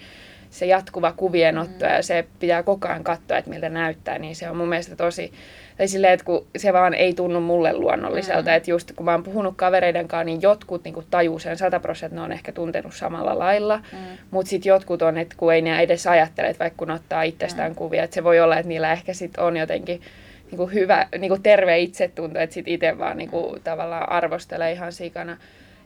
se 0.54 0.66
jatkuva 0.66 1.12
kuvienotto 1.12 1.86
mm. 1.86 1.92
ja 1.92 2.04
se 2.04 2.26
pitää 2.40 2.64
koko 2.64 2.88
ajan 2.88 3.04
katsoa, 3.04 3.38
että 3.38 3.50
miltä 3.50 3.70
näyttää, 3.70 4.20
niin 4.20 4.36
se 4.36 4.50
on 4.50 4.58
mun 4.58 4.70
mielestä 4.70 4.96
tosi 4.96 5.34
tai 5.78 5.88
silleen, 5.88 6.14
että 6.14 6.26
kun 6.26 6.46
se 6.58 6.74
vaan 6.74 6.94
ei 6.94 7.14
tunnu 7.14 7.42
mulle 7.42 7.74
luonnolliselta, 7.74 8.50
mm. 8.50 8.56
että 8.56 8.72
just 8.72 8.92
kun 8.96 9.06
mä 9.06 9.12
oon 9.12 9.24
puhunut 9.24 9.54
kavereiden 9.58 10.08
kanssa, 10.08 10.24
niin 10.24 10.42
jotkut 10.42 10.84
niin 10.84 10.96
tajuu 11.10 11.40
sen 11.40 11.58
100 11.58 11.80
prosenttia, 11.80 12.20
ne 12.20 12.26
on 12.26 12.32
ehkä 12.32 12.52
tuntenut 12.52 12.94
samalla 12.94 13.40
lailla, 13.40 13.78
mm. 13.78 13.98
mutta 14.32 14.50
sitten 14.50 14.70
jotkut 14.70 15.02
on, 15.02 15.18
että 15.18 15.36
kun 15.38 15.54
ei 15.54 15.62
ne 15.62 15.80
edes 15.80 16.08
ajattele, 16.08 16.48
että 16.48 16.64
vaikka 16.64 16.78
kun 16.78 16.92
ottaa 16.92 17.24
itsestään 17.24 17.72
mm. 17.72 17.76
kuvia, 17.76 18.04
että 18.04 18.14
se 18.14 18.24
voi 18.24 18.40
olla, 18.40 18.58
että 18.58 18.68
niillä 18.68 18.92
ehkä 18.92 19.14
sitten 19.14 19.44
on 19.44 19.58
jotenkin 19.58 20.02
niin 20.52 20.58
kuin 20.58 20.74
hyvä, 20.74 21.08
niin 21.18 21.30
kuin 21.30 21.44
terve 21.44 21.80
itsetunto, 21.80 22.40
että 22.40 22.54
sitten 22.54 22.74
itse 22.74 22.98
vaan 22.98 23.18
niin 23.18 23.30
kuin, 23.30 23.62
tavallaan 23.64 24.12
arvostelee 24.12 24.72
ihan 24.72 24.92
sikana. 24.92 25.38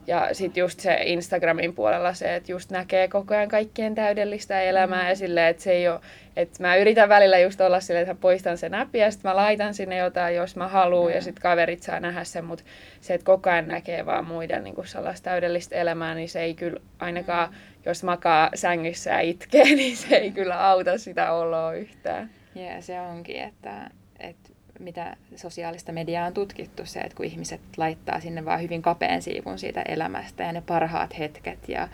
Ja 0.07 0.29
sitten 0.31 0.61
just 0.61 0.79
se 0.79 0.99
Instagramin 1.03 1.73
puolella 1.73 2.13
se, 2.13 2.35
että 2.35 2.51
just 2.51 2.71
näkee 2.71 3.07
koko 3.07 3.33
ajan 3.33 3.49
kaikkien 3.49 3.95
täydellistä 3.95 4.61
elämää 4.61 5.03
mm. 5.03 5.09
ja 5.09 5.15
silleen, 5.15 5.47
että 5.47 5.63
se 5.63 5.71
ei 5.71 5.87
ole, 5.87 5.99
että 6.35 6.63
mä 6.63 6.75
yritän 6.75 7.09
välillä 7.09 7.39
just 7.39 7.61
olla 7.61 7.79
silleen, 7.79 8.01
että 8.03 8.13
mä 8.13 8.19
poistan 8.21 8.57
sen 8.57 8.73
appin 8.73 9.01
ja 9.01 9.11
sitten 9.11 9.31
mä 9.31 9.35
laitan 9.35 9.73
sinne 9.73 9.97
jotain, 9.97 10.35
jos 10.35 10.55
mä 10.55 10.67
haluan 10.67 11.11
mm. 11.11 11.15
ja 11.15 11.21
sitten 11.21 11.41
kaverit 11.41 11.83
saa 11.83 11.99
nähdä 11.99 12.23
sen, 12.23 12.45
mutta 12.45 12.63
se, 13.01 13.13
että 13.13 13.25
koko 13.25 13.49
ajan 13.49 13.67
näkee 13.67 14.05
vaan 14.05 14.27
muiden 14.27 14.63
niin 14.63 14.75
kuin 14.75 14.87
sellaista 14.87 15.25
täydellistä 15.25 15.75
elämää, 15.75 16.15
niin 16.15 16.29
se 16.29 16.41
ei 16.41 16.53
kyllä 16.53 16.79
ainakaan, 16.99 17.49
mm. 17.49 17.55
jos 17.85 18.03
makaa 18.03 18.49
sängyssä 18.55 19.09
ja 19.09 19.19
itkee, 19.19 19.75
niin 19.75 19.97
se 19.97 20.15
ei 20.15 20.31
kyllä 20.31 20.67
auta 20.67 20.97
sitä 20.97 21.31
oloa 21.31 21.73
yhtään. 21.73 22.29
Joo, 22.55 22.81
se 22.81 23.01
onkin, 23.01 23.41
että, 23.41 23.89
että 24.19 24.49
mitä 24.79 25.15
sosiaalista 25.35 25.91
mediaa 25.91 26.27
on 26.27 26.33
tutkittu, 26.33 26.85
se, 26.85 26.99
että 26.99 27.15
kun 27.15 27.25
ihmiset 27.25 27.61
laittaa 27.77 28.19
sinne 28.19 28.45
vaan 28.45 28.61
hyvin 28.61 28.81
kapeen 28.81 29.21
siivun 29.21 29.59
siitä 29.59 29.81
elämästä 29.81 30.43
ja 30.43 30.51
ne 30.51 30.63
parhaat 30.67 31.19
hetket 31.19 31.69
ja 31.69 31.87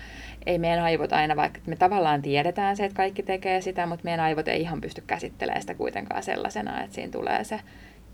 ei 0.45 0.57
meidän 0.57 0.83
aivot 0.83 1.13
aina, 1.13 1.35
vaikka 1.35 1.59
me 1.65 1.75
tavallaan 1.75 2.21
tiedetään 2.21 2.77
se, 2.77 2.85
että 2.85 2.95
kaikki 2.95 3.23
tekee 3.23 3.61
sitä, 3.61 3.85
mutta 3.85 4.03
meidän 4.03 4.25
aivot 4.25 4.47
ei 4.47 4.61
ihan 4.61 4.81
pysty 4.81 5.03
käsittelemään 5.07 5.61
sitä 5.61 5.73
kuitenkaan 5.73 6.23
sellaisena, 6.23 6.83
että 6.83 6.95
siinä 6.95 7.11
tulee 7.11 7.43
se 7.43 7.59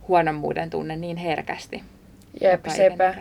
huonommuuden 0.08 0.70
tunne 0.70 0.96
niin 0.96 1.18
herkästi. 1.18 1.84
Jep, 2.42 2.66
sepä. 2.68 3.16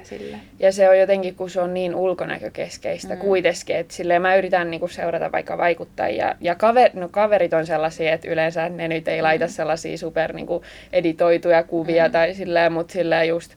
Ja 0.59 0.73
se 0.73 0.89
on 0.89 0.99
jotenkin, 0.99 1.35
kun 1.35 1.51
se 1.51 1.61
on 1.61 1.75
niin 1.75 1.95
ulkonäkökeskeistä 1.95 3.15
mm. 3.15 3.21
kuitenkin, 3.21 3.77
että 3.77 3.95
silleen 3.95 4.23
mä 4.23 4.37
yritän 4.37 4.71
niinku 4.71 4.89
seurata 4.89 5.33
vaikka 5.33 5.59
vaikuttajia. 5.59 6.35
Ja 6.41 6.55
kaver, 6.55 6.91
no, 6.95 7.09
kaverit 7.09 7.53
on 7.53 7.67
sellaisia, 7.67 8.13
että 8.13 8.29
yleensä 8.29 8.69
ne 8.69 8.89
nyt 8.89 9.09
ei 9.09 9.21
mm. 9.21 9.23
laita 9.23 9.49
sellaisia 9.49 9.99
super 9.99 10.33
niinku 10.33 10.63
editoituja 10.93 11.63
kuvia 11.63 12.07
mm. 12.07 12.13
tai 12.13 12.35
silleen, 12.35 12.73
mutta 12.73 12.93
silleen 12.93 13.29
just 13.29 13.55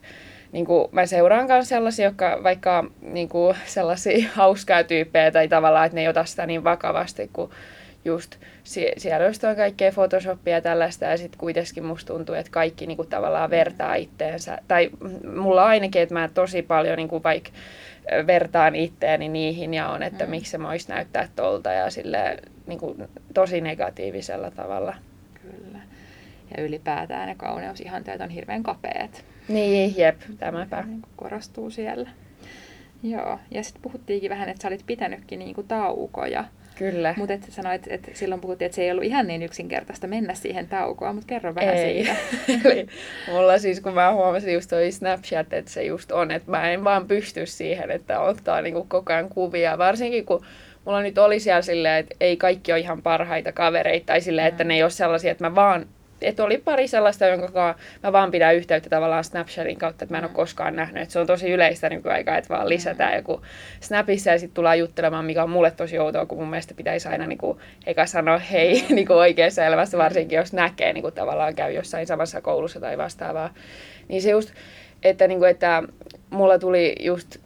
niin 0.52 0.66
kuin, 0.66 0.88
mä 0.92 1.06
seuraan 1.06 1.46
myös 1.46 1.68
sellaisia, 1.68 2.04
jotka 2.04 2.40
vaikka 2.42 2.84
niin 3.02 3.28
kuin, 3.28 3.56
sellaisia 3.66 4.28
hauskaa 4.34 4.84
tyyppejä 4.84 5.30
tai 5.30 5.48
tavallaan, 5.48 5.86
että 5.86 5.96
ne 5.96 6.00
ei 6.00 6.08
ota 6.08 6.24
sitä 6.24 6.46
niin 6.46 6.64
vakavasti 6.64 7.30
kuin 7.32 7.50
just 8.04 8.36
sie- 8.64 8.94
siellä 8.96 9.26
on 9.26 9.56
kaikkea 9.56 9.92
Photoshopia 9.92 10.54
ja 10.54 10.60
tällaista 10.60 11.04
ja 11.04 11.16
sitten 11.16 11.38
kuitenkin 11.38 11.84
musta 11.84 12.12
tuntuu, 12.12 12.34
että 12.34 12.52
kaikki 12.52 12.86
niinku 12.86 13.04
tavallaan 13.04 13.50
vertaa 13.50 13.94
itteensä. 13.94 14.58
Tai 14.68 14.90
mulla 15.36 15.66
ainakin, 15.66 16.02
että 16.02 16.14
mä 16.14 16.28
tosi 16.34 16.62
paljon 16.62 16.96
niinku 16.96 17.22
vaikka 17.22 17.50
vertaan 18.26 18.74
itteeni 18.74 19.28
niihin 19.28 19.74
ja 19.74 19.88
on, 19.88 20.02
että 20.02 20.24
mm. 20.24 20.30
miksi 20.30 20.50
se 20.50 20.62
voisi 20.62 20.88
näyttää 20.88 21.28
tolta 21.36 21.72
ja 21.72 21.90
sille 21.90 22.38
niin 22.66 22.78
kuin, 22.78 23.08
tosi 23.34 23.60
negatiivisella 23.60 24.50
tavalla. 24.50 24.94
Kyllä. 25.42 25.78
Ja 26.56 26.62
ylipäätään 26.62 27.28
ne 27.28 27.34
kauneusihanteet 27.34 28.20
on 28.20 28.30
hirveän 28.30 28.62
kapeat. 28.62 29.24
Niin, 29.48 29.94
jep, 29.96 30.20
tämäpä. 30.38 30.82
Niin 30.82 31.02
korostuu 31.16 31.70
siellä. 31.70 32.10
Joo, 33.02 33.38
ja 33.50 33.62
sitten 33.62 33.82
puhuttiinkin 33.82 34.30
vähän, 34.30 34.48
että 34.48 34.62
sä 34.62 34.68
olit 34.68 34.86
pitänytkin 34.86 35.38
niinku 35.38 35.62
taukoja. 35.62 36.44
Kyllä. 36.90 37.14
Mutta 37.16 37.34
et 37.34 37.46
sanoit, 37.48 37.82
että 37.86 38.10
silloin 38.14 38.40
puhuttiin, 38.40 38.66
että 38.66 38.76
se 38.76 38.82
ei 38.82 38.90
ollut 38.90 39.04
ihan 39.04 39.26
niin 39.26 39.42
yksinkertaista 39.42 40.06
mennä 40.06 40.34
siihen 40.34 40.68
taukoon, 40.68 41.14
mutta 41.14 41.28
kerro 41.28 41.54
vähän 41.54 41.74
ei. 41.74 42.04
siitä. 42.04 42.16
Eli 42.70 42.86
mulla 43.28 43.58
siis, 43.58 43.80
kun 43.80 43.94
mä 43.94 44.12
huomasin 44.12 44.54
just 44.54 44.70
toi 44.70 44.92
Snapchat, 44.92 45.52
että 45.52 45.70
se 45.70 45.84
just 45.84 46.12
on, 46.12 46.30
että 46.30 46.50
mä 46.50 46.70
en 46.70 46.84
vaan 46.84 47.08
pysty 47.08 47.46
siihen, 47.46 47.90
että 47.90 48.20
ottaa 48.20 48.62
niinku 48.62 48.84
koko 48.88 49.12
ajan 49.12 49.28
kuvia. 49.28 49.78
Varsinkin 49.78 50.26
kun 50.26 50.44
mulla 50.84 51.02
nyt 51.02 51.18
oli 51.18 51.40
siellä 51.40 51.62
silleen, 51.62 52.00
että 52.00 52.16
ei 52.20 52.36
kaikki 52.36 52.72
ole 52.72 52.80
ihan 52.80 53.02
parhaita 53.02 53.52
kavereita, 53.52 54.06
tai 54.06 54.20
silleen, 54.20 54.46
että 54.46 54.64
ne 54.64 54.74
ei 54.74 54.82
ole 54.82 54.90
sellaisia, 54.90 55.32
että 55.32 55.44
mä 55.44 55.54
vaan 55.54 55.86
että 56.22 56.44
oli 56.44 56.58
pari 56.58 56.88
sellaista, 56.88 57.26
jonka 57.26 57.74
mä 58.02 58.12
vaan 58.12 58.30
pidän 58.30 58.54
yhteyttä 58.54 58.90
tavallaan 58.90 59.24
Snapchatin 59.24 59.78
kautta, 59.78 60.04
että 60.04 60.14
mä 60.14 60.18
en 60.18 60.24
ole 60.24 60.30
mm. 60.30 60.36
koskaan 60.36 60.76
nähnyt. 60.76 61.02
Että 61.02 61.12
se 61.12 61.18
on 61.18 61.26
tosi 61.26 61.50
yleistä 61.50 61.88
nykyaikaa, 61.88 62.36
että 62.36 62.54
vaan 62.54 62.68
lisätään 62.68 63.12
mm. 63.12 63.16
joku 63.16 63.42
Snapissa 63.80 64.30
ja 64.30 64.38
sitten 64.38 64.54
tullaan 64.54 64.78
juttelemaan, 64.78 65.24
mikä 65.24 65.42
on 65.42 65.50
mulle 65.50 65.70
tosi 65.70 65.98
outoa, 65.98 66.26
kun 66.26 66.38
mun 66.38 66.50
mielestä 66.50 66.74
pitäisi 66.74 67.08
aina 67.08 67.26
niin 67.26 67.38
kuin, 67.38 67.58
eka 67.86 68.06
sanoa 68.06 68.38
hei 68.38 68.84
niin 68.88 69.06
kuin 69.06 69.16
oikeassa 69.16 69.64
elämässä, 69.64 69.98
varsinkin 69.98 70.36
jos 70.36 70.52
näkee 70.52 70.92
niin 70.92 71.02
kuin, 71.02 71.14
tavallaan 71.14 71.54
käy 71.54 71.72
jossain 71.72 72.06
samassa 72.06 72.40
koulussa 72.40 72.80
tai 72.80 72.98
vastaavaa. 72.98 73.54
Niin 74.08 74.22
se 74.22 74.30
just, 74.30 74.52
että, 75.02 75.28
niin 75.28 75.38
kuin, 75.38 75.50
että 75.50 75.82
mulla 76.30 76.58
tuli 76.58 76.96
just 77.00 77.36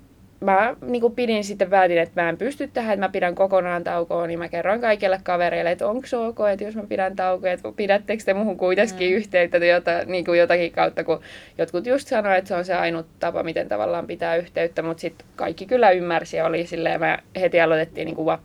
mä 0.41 0.77
niin 0.81 1.01
kuin 1.01 1.15
pidin 1.15 1.45
sitten 1.45 1.71
päätin, 1.71 1.99
että 1.99 2.23
mä 2.23 2.29
en 2.29 2.37
pysty 2.37 2.69
tähän, 2.69 2.93
että 2.93 3.07
mä 3.07 3.13
pidän 3.13 3.35
kokonaan 3.35 3.85
taukoa, 3.85 4.27
niin 4.27 4.39
mä 4.39 4.49
kerroin 4.49 4.81
kaikille 4.81 5.21
kavereille, 5.23 5.71
että 5.71 5.89
onko 5.89 6.07
se 6.07 6.17
ok, 6.17 6.39
että 6.53 6.65
jos 6.65 6.77
mä 6.77 6.83
pidän 6.89 7.17
taukoa, 7.17 7.51
että 7.51 7.73
pidättekö 7.77 8.23
te 8.25 8.35
muuhun 8.35 8.57
kuitenkin 8.57 9.11
mm. 9.11 9.17
yhteyttä 9.17 9.57
jota, 9.57 9.91
niin 10.07 10.25
kuin 10.25 10.39
jotakin 10.39 10.73
kautta, 10.73 11.05
kun 11.05 11.21
jotkut 11.59 11.87
just 11.87 12.09
sanoivat, 12.09 12.39
että 12.39 12.49
se 12.49 12.55
on 12.55 12.65
se 12.65 12.75
ainut 12.75 13.07
tapa, 13.19 13.43
miten 13.43 13.69
tavallaan 13.69 14.07
pitää 14.07 14.37
yhteyttä, 14.37 14.83
mutta 14.83 15.01
sitten 15.01 15.27
kaikki 15.37 15.67
kyllä 15.67 15.91
ymmärsi 15.91 16.37
ja 16.37 16.47
oli 16.47 16.67
silleen, 16.67 17.01
mä 17.01 17.19
heti 17.41 17.61
aloitettiin 17.61 18.07
niin 18.07 18.17
kuin 18.17 18.27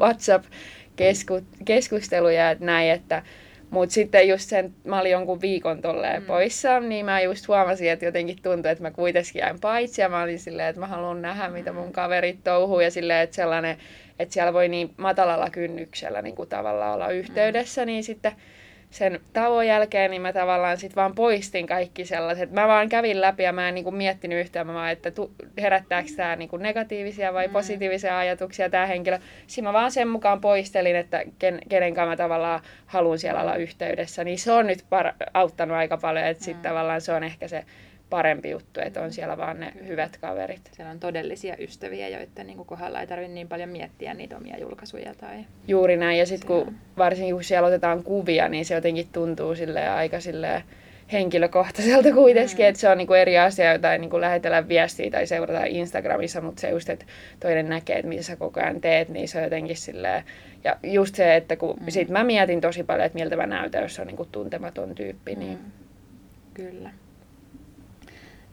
WhatsApp-keskusteluja, 0.00 2.50
että 2.50 2.64
näin, 2.64 2.90
että 2.90 3.22
mutta 3.72 3.92
sitten 3.92 4.28
just 4.28 4.48
sen, 4.48 4.74
mä 4.84 5.00
olin 5.00 5.12
jonkun 5.12 5.40
viikon 5.40 5.82
tolleen 5.82 6.22
mm. 6.22 6.26
poissa, 6.26 6.80
niin 6.80 7.04
mä 7.04 7.20
just 7.20 7.48
huomasin, 7.48 7.90
että 7.90 8.04
jotenkin 8.04 8.42
tuntui, 8.42 8.72
että 8.72 8.84
mä 8.84 8.90
kuitenkin 8.90 9.40
jäin 9.40 9.60
paitsi 9.60 10.00
ja 10.00 10.08
mä 10.08 10.22
olin 10.22 10.38
silleen, 10.38 10.68
että 10.68 10.80
mä 10.80 10.86
haluan 10.86 11.22
nähdä, 11.22 11.48
mitä 11.48 11.72
mun 11.72 11.92
kaverit 11.92 12.44
touhuu 12.44 12.80
ja 12.80 12.90
silleen, 12.90 13.20
että 13.20 13.36
sellainen, 13.36 13.76
että 14.18 14.32
siellä 14.34 14.52
voi 14.52 14.68
niin 14.68 14.94
matalalla 14.96 15.50
kynnyksellä 15.50 16.22
niin 16.22 16.34
kuin 16.34 16.48
tavallaan 16.48 16.94
olla 16.94 17.08
yhteydessä, 17.08 17.82
mm. 17.82 17.86
niin 17.86 18.04
sitten 18.04 18.32
sen 18.92 19.20
tauon 19.32 19.66
jälkeen, 19.66 20.10
niin 20.10 20.22
mä 20.22 20.32
tavallaan 20.32 20.76
sitten 20.76 20.96
vaan 20.96 21.14
poistin 21.14 21.66
kaikki 21.66 22.04
sellaiset. 22.04 22.50
Mä 22.50 22.68
vaan 22.68 22.88
kävin 22.88 23.20
läpi 23.20 23.42
ja 23.42 23.52
mä 23.52 23.68
en 23.68 23.74
niinku 23.74 23.90
miettinyt 23.90 24.40
yhtään, 24.40 24.66
mä 24.66 24.74
vaan, 24.74 24.90
että 24.90 25.10
tu, 25.10 25.30
herättääkö 25.58 26.08
tämä 26.16 26.36
niinku 26.36 26.56
negatiivisia 26.56 27.32
vai 27.32 27.46
mm. 27.46 27.52
positiivisia 27.52 28.18
ajatuksia 28.18 28.70
tämä 28.70 28.86
henkilö. 28.86 29.18
Siinä 29.46 29.68
mä 29.68 29.72
vaan 29.72 29.90
sen 29.90 30.08
mukaan 30.08 30.40
poistelin, 30.40 30.96
että 30.96 31.22
ken, 31.38 31.58
kenen 31.68 31.94
kanssa 31.94 32.10
mä 32.10 32.16
tavallaan 32.16 32.60
haluan 32.86 33.18
siellä 33.18 33.40
olla 33.40 33.56
yhteydessä. 33.56 34.24
Niin 34.24 34.38
se 34.38 34.52
on 34.52 34.66
nyt 34.66 34.82
par- 34.82 35.30
auttanut 35.34 35.76
aika 35.76 35.96
paljon, 35.96 36.26
että 36.26 36.44
sitten 36.44 36.62
mm. 36.64 36.68
tavallaan 36.68 37.00
se 37.00 37.12
on 37.12 37.24
ehkä 37.24 37.48
se 37.48 37.64
parempi 38.12 38.50
juttu, 38.50 38.80
että 38.80 39.02
on 39.02 39.12
siellä 39.12 39.36
vaan 39.36 39.60
ne 39.60 39.72
hyvät 39.86 40.16
kaverit. 40.20 40.60
Siellä 40.72 40.90
on 40.90 41.00
todellisia 41.00 41.56
ystäviä, 41.58 42.08
joiden 42.08 42.46
niin 42.46 42.64
kohdalla 42.64 43.00
ei 43.00 43.06
tarvitse 43.06 43.34
niin 43.34 43.48
paljon 43.48 43.68
miettiä 43.68 44.14
niitä 44.14 44.36
omia 44.36 44.58
julkaisuja. 44.58 45.14
Tai... 45.14 45.44
Juuri 45.68 45.96
näin, 45.96 46.18
ja 46.18 46.26
sitten 46.26 46.46
kun, 46.46 46.74
varsinkin 46.98 47.34
kun 47.34 47.44
siellä 47.44 47.66
otetaan 47.68 48.02
kuvia, 48.02 48.48
niin 48.48 48.64
se 48.64 48.74
jotenkin 48.74 49.08
tuntuu 49.12 49.54
sille 49.54 49.88
aika 49.88 50.20
silleen, 50.20 50.62
henkilökohtaiselta 51.12 52.12
kuitenkin, 52.22 52.56
mm. 52.58 52.68
että 52.68 52.80
se 52.80 52.88
on 52.88 52.98
niinku 52.98 53.14
eri 53.14 53.38
asia, 53.38 53.72
jota 53.72 53.92
ei 53.92 53.98
niinku 53.98 54.20
lähetellä 54.20 54.68
viestiä 54.68 55.10
tai 55.10 55.26
seurata 55.26 55.64
Instagramissa, 55.64 56.40
mutta 56.40 56.60
se 56.60 56.70
just, 56.70 56.88
että 56.90 57.04
toinen 57.40 57.68
näkee, 57.68 57.96
että 57.96 58.08
mitä 58.08 58.22
sä 58.22 58.36
koko 58.36 58.60
ajan 58.60 58.80
teet, 58.80 59.08
niin 59.08 59.28
se 59.28 59.38
on 59.38 59.44
jotenkin 59.44 59.76
silleen, 59.76 60.24
ja 60.64 60.76
just 60.82 61.14
se, 61.14 61.36
että 61.36 61.56
kun 61.56 61.76
mm. 61.80 61.86
sit 61.88 62.08
mä 62.08 62.24
mietin 62.24 62.60
tosi 62.60 62.84
paljon, 62.84 63.06
että 63.06 63.18
miltä 63.18 63.36
mä 63.36 63.46
näytän, 63.46 63.82
jos 63.82 63.98
on 63.98 64.06
niinku 64.06 64.28
tuntematon 64.32 64.94
tyyppi, 64.94 65.34
niin... 65.34 65.58
Mm. 65.58 65.72
Kyllä. 66.54 66.90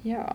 Joo. 0.05 0.33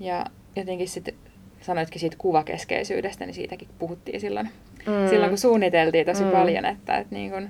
Ja 0.00 0.26
jotenkin 0.56 0.88
sitten 0.88 1.14
sanoitkin 1.60 2.00
siitä 2.00 2.16
kuvakeskeisyydestä, 2.18 3.26
niin 3.26 3.34
siitäkin 3.34 3.68
puhuttiin 3.78 4.20
silloin, 4.20 4.48
mm. 4.86 5.08
silloin 5.10 5.30
kun 5.30 5.38
suunniteltiin 5.38 6.06
tosi 6.06 6.24
mm. 6.24 6.30
paljon, 6.30 6.64
että, 6.64 6.96
että, 6.96 7.14
niin 7.14 7.30
kun, 7.30 7.48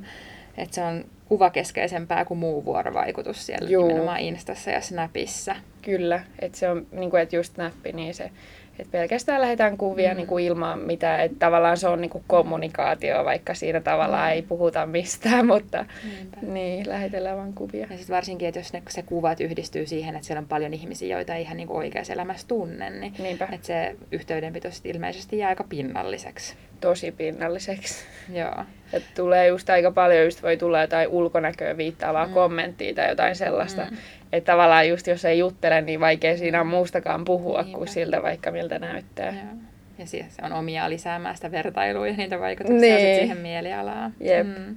että 0.56 0.74
se 0.74 0.82
on 0.82 1.04
kuvakeskeisempää 1.28 2.24
kuin 2.24 2.38
muu 2.38 2.64
vuorovaikutus 2.64 3.46
siellä 3.46 3.70
Juu. 3.70 3.86
nimenomaan 3.88 4.20
Instassa 4.20 4.70
ja 4.70 4.80
Snapissa. 4.80 5.56
Kyllä, 5.82 6.20
että 6.38 6.58
se 6.58 6.70
on 6.70 6.86
niin 6.92 7.10
kuin, 7.10 7.22
että 7.22 7.36
just 7.36 7.54
Snappi, 7.54 7.92
niin 7.92 8.14
se 8.14 8.30
et 8.78 8.90
pelkästään 8.90 9.40
lähetään 9.40 9.76
kuvia 9.76 10.10
mm. 10.10 10.16
niin 10.16 10.26
kuin 10.26 10.44
ilman 10.44 10.78
mitään, 10.78 11.20
että 11.20 11.36
tavallaan 11.38 11.76
se 11.76 11.88
on 11.88 12.00
niin 12.00 12.10
kuin 12.10 12.24
kommunikaatio, 12.26 13.24
vaikka 13.24 13.54
siinä 13.54 13.80
tavallaan 13.80 14.28
mm. 14.28 14.32
ei 14.32 14.42
puhuta 14.42 14.86
mistään, 14.86 15.46
mutta 15.46 15.84
Niinpä. 16.04 16.36
niin, 16.42 16.88
lähetellään 16.88 17.38
vain 17.38 17.52
kuvia. 17.52 17.86
Ja 17.90 17.96
sitten 17.96 18.14
varsinkin, 18.16 18.48
että 18.48 18.60
jos 18.60 18.72
ne, 18.72 18.82
se 18.88 19.02
kuvat 19.02 19.40
yhdistyy 19.40 19.86
siihen, 19.86 20.14
että 20.14 20.26
siellä 20.26 20.40
on 20.40 20.48
paljon 20.48 20.74
ihmisiä, 20.74 21.16
joita 21.16 21.34
ei 21.34 21.42
ihan 21.42 21.56
niin 21.56 21.70
oikeassa 21.70 22.12
elämässä 22.12 22.48
tunne, 22.48 22.90
niin 22.90 23.14
Niinpä. 23.18 23.48
että 23.52 23.66
se 23.66 23.96
yhteydenpito 24.12 24.68
ilmeisesti 24.84 25.38
jää 25.38 25.48
aika 25.48 25.64
pinnalliseksi. 25.64 26.56
Tosi 26.82 27.12
pinnalliseksi. 27.12 28.04
Joo. 28.32 28.64
Et 28.92 29.02
tulee 29.14 29.48
just 29.48 29.70
aika 29.70 29.90
paljon, 29.90 30.24
just 30.24 30.42
voi 30.42 30.56
tulla 30.56 30.80
jotain 30.80 31.08
ulkonäköä 31.08 31.76
viittaavaa 31.76 32.26
mm. 32.26 32.32
kommenttia 32.32 32.94
tai 32.94 33.08
jotain 33.08 33.36
sellaista. 33.36 33.82
Mm. 33.90 33.96
Että 34.32 34.52
tavallaan 34.52 34.88
just 34.88 35.06
jos 35.06 35.24
ei 35.24 35.38
juttele, 35.38 35.80
niin 35.80 36.00
vaikea 36.00 36.36
siinä 36.36 36.60
on 36.60 36.66
muustakaan 36.66 37.24
puhua 37.24 37.62
Niinpä. 37.62 37.78
kuin 37.78 37.88
siltä 37.88 38.22
vaikka 38.22 38.50
miltä 38.50 38.78
näyttää. 38.78 39.26
Joo. 39.26 39.62
Ja 39.98 40.06
se 40.06 40.24
on 40.42 40.52
omia 40.52 40.90
lisäämään 40.90 41.36
sitä 41.36 41.50
vertailua 41.50 42.06
ja 42.06 42.16
niitä 42.16 42.40
vaikutuksia 42.40 42.96
niin. 42.96 43.18
siihen 43.18 43.38
mielialaan. 43.38 44.14
Jep. 44.20 44.46
Mm. 44.46 44.76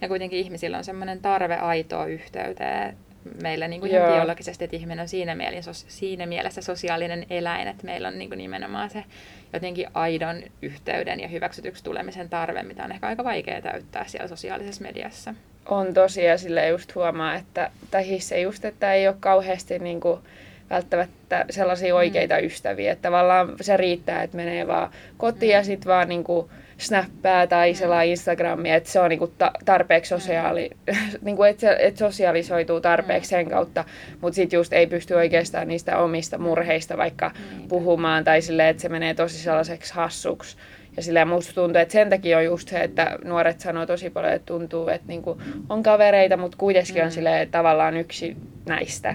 Ja 0.00 0.08
kuitenkin 0.08 0.38
ihmisillä 0.38 0.78
on 0.78 0.84
semmoinen 0.84 1.20
tarve 1.20 1.56
aitoa 1.56 2.06
yhteyteen 2.06 2.96
meillä 3.42 3.68
niin 3.68 3.80
kuin 3.80 3.92
ihan 3.92 4.12
biologisesti, 4.12 4.64
että 4.64 4.76
ihminen 4.76 5.00
on 5.00 5.08
siinä 5.08 5.34
mielessä, 5.34 5.72
siinä 5.72 6.26
mielessä 6.26 6.62
sosiaalinen 6.62 7.26
eläin, 7.30 7.68
että 7.68 7.84
meillä 7.84 8.08
on 8.08 8.18
niin 8.18 8.30
kuin 8.30 8.38
nimenomaan 8.38 8.90
se 8.90 9.04
jotenkin 9.52 9.86
aidon 9.94 10.42
yhteyden 10.62 11.20
ja 11.20 11.28
hyväksytyksi 11.28 11.84
tulemisen 11.84 12.28
tarve, 12.28 12.62
mitä 12.62 12.84
on 12.84 12.92
ehkä 12.92 13.06
aika 13.06 13.24
vaikea 13.24 13.62
täyttää 13.62 14.04
siellä 14.06 14.28
sosiaalisessa 14.28 14.82
mediassa. 14.82 15.34
On 15.66 15.94
tosiaan 15.94 16.38
sille 16.38 16.68
just 16.68 16.94
huomaa, 16.94 17.34
että 17.34 17.70
tai 17.90 18.20
se 18.20 18.40
just, 18.40 18.64
että 18.64 18.92
ei 18.92 19.08
ole 19.08 19.16
kauheasti 19.20 19.78
niin 19.78 20.00
kuin 20.00 20.20
välttämättä 20.70 21.44
sellaisia 21.50 21.94
oikeita 21.94 22.34
mm. 22.34 22.46
ystäviä. 22.46 22.92
Että 22.92 23.02
tavallaan 23.02 23.56
se 23.60 23.76
riittää, 23.76 24.22
että 24.22 24.36
menee 24.36 24.66
vaan 24.66 24.90
kotiin 25.16 25.52
mm. 25.52 25.56
ja 25.56 25.64
sitten 25.64 25.88
vaan 25.88 26.08
niin 26.08 26.24
kuin 26.24 26.50
snappaa 26.86 27.46
tai 27.46 27.74
selaa 27.74 28.02
Instagramia, 28.02 28.74
että 28.76 28.90
se 28.90 29.00
on 29.00 29.10
niinku 29.10 29.26
ta- 29.26 29.52
tarpeeksi 29.64 30.08
sosiaali, 30.08 30.70
mm. 30.86 30.96
niinku, 31.22 31.42
että 31.42 31.76
et 31.76 31.96
sosiaalisoituu 31.96 32.80
tarpeeksi 32.80 33.28
mm. 33.28 33.38
sen 33.38 33.50
kautta, 33.50 33.84
mutta 34.20 34.34
sitten 34.34 34.56
just 34.56 34.72
ei 34.72 34.86
pysty 34.86 35.14
oikeastaan 35.14 35.68
niistä 35.68 35.98
omista 35.98 36.38
murheista 36.38 36.96
vaikka 36.96 37.28
mm. 37.28 37.68
puhumaan 37.68 38.24
tai 38.24 38.42
silleen, 38.42 38.68
että 38.68 38.82
se 38.82 38.88
menee 38.88 39.14
tosi 39.14 39.38
sellaiseksi 39.38 39.94
hassuksi. 39.94 40.56
Ja 40.96 41.02
silleen 41.02 41.28
musta 41.28 41.54
tuntuu, 41.54 41.80
että 41.80 41.92
sen 41.92 42.10
takia 42.10 42.38
on 42.38 42.44
just 42.44 42.68
se, 42.68 42.80
että 42.80 43.18
nuoret 43.24 43.60
sanoo 43.60 43.86
tosi 43.86 44.10
paljon, 44.10 44.32
että 44.32 44.46
tuntuu, 44.46 44.88
että 44.88 45.08
niinku 45.08 45.42
on 45.68 45.82
kavereita, 45.82 46.36
mutta 46.36 46.58
kuitenkin 46.58 46.96
mm. 46.96 47.04
on 47.04 47.12
silleen, 47.12 47.50
tavallaan 47.50 47.96
yksi 47.96 48.36
näistä. 48.66 49.14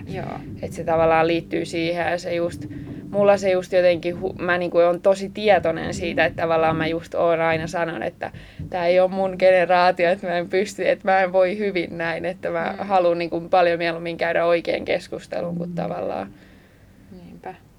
Että 0.61 0.75
se 0.75 0.83
tavallaan 0.83 1.27
liittyy 1.27 1.65
siihen 1.65 2.11
ja 2.11 2.17
se 2.17 2.35
just, 2.35 2.65
mulla 3.09 3.37
se 3.37 3.51
just 3.51 3.73
jotenkin, 3.73 4.17
mä 4.39 4.57
niinku 4.57 4.77
on 4.77 5.01
tosi 5.01 5.29
tietoinen 5.29 5.93
siitä, 5.93 6.25
että 6.25 6.41
tavallaan 6.41 6.75
mä 6.75 6.87
just 6.87 7.15
oon 7.15 7.41
aina 7.41 7.67
sanon, 7.67 8.03
että 8.03 8.31
tämä 8.69 8.85
ei 8.85 8.99
ole 8.99 9.11
mun 9.11 9.35
generaatio, 9.39 10.09
että 10.09 10.27
mä 10.27 10.37
en 10.37 10.49
pysty, 10.49 10.89
että 10.89 11.11
mä 11.11 11.19
en 11.19 11.33
voi 11.33 11.57
hyvin 11.57 11.97
näin, 11.97 12.25
että 12.25 12.49
mä 12.49 12.75
mm. 12.79 12.87
haluan 12.87 13.17
niinku 13.17 13.41
paljon 13.41 13.77
mieluummin 13.77 14.17
käydä 14.17 14.45
oikein 14.45 14.85
keskustelun 14.85 15.57
kuin 15.57 15.75
tavallaan 15.75 16.33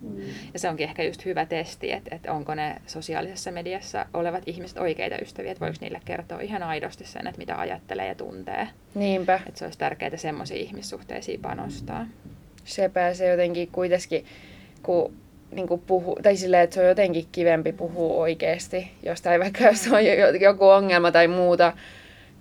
Mm. 0.00 0.21
Ja 0.52 0.59
se 0.59 0.69
onkin 0.69 0.88
ehkä 0.88 1.02
just 1.02 1.25
hyvä 1.25 1.47
testi, 1.47 1.93
että, 1.93 2.14
että 2.14 2.33
onko 2.33 2.55
ne 2.55 2.76
sosiaalisessa 2.87 3.50
mediassa 3.50 4.07
olevat 4.14 4.43
ihmiset 4.47 4.78
oikeita 4.78 5.17
ystäviä, 5.23 5.52
että 5.52 5.64
voiko 5.64 5.76
niille 5.81 6.00
kertoa 6.05 6.40
ihan 6.40 6.62
aidosti 6.62 7.05
sen, 7.05 7.26
että 7.26 7.38
mitä 7.38 7.59
ajattelee 7.59 8.09
ja 8.09 8.14
tuntee. 8.14 8.69
Niinpä. 8.95 9.40
Että 9.47 9.59
se 9.59 9.64
olisi 9.64 9.78
tärkeää 9.78 10.17
semmoisiin 10.17 10.61
ihmissuhteisiin 10.61 11.40
panostaa. 11.40 12.07
Se 12.64 12.88
pääsee 12.88 13.31
jotenkin 13.31 13.69
kuitenkin, 13.73 14.25
kun 14.83 15.12
niin 15.50 15.69
kuin 15.69 15.83
puhu, 15.87 16.17
tai 16.23 16.37
silleen, 16.37 16.62
että 16.62 16.75
se 16.75 16.81
on 16.81 16.88
jotenkin 16.88 17.26
kivempi 17.33 17.73
puhua 17.73 18.17
oikeasti 18.17 18.90
jostain, 19.02 19.40
vaikka 19.40 19.64
jos 19.64 19.88
on 19.93 20.00
joku 20.40 20.69
ongelma 20.69 21.12
tai 21.12 21.28
muuta, 21.28 21.73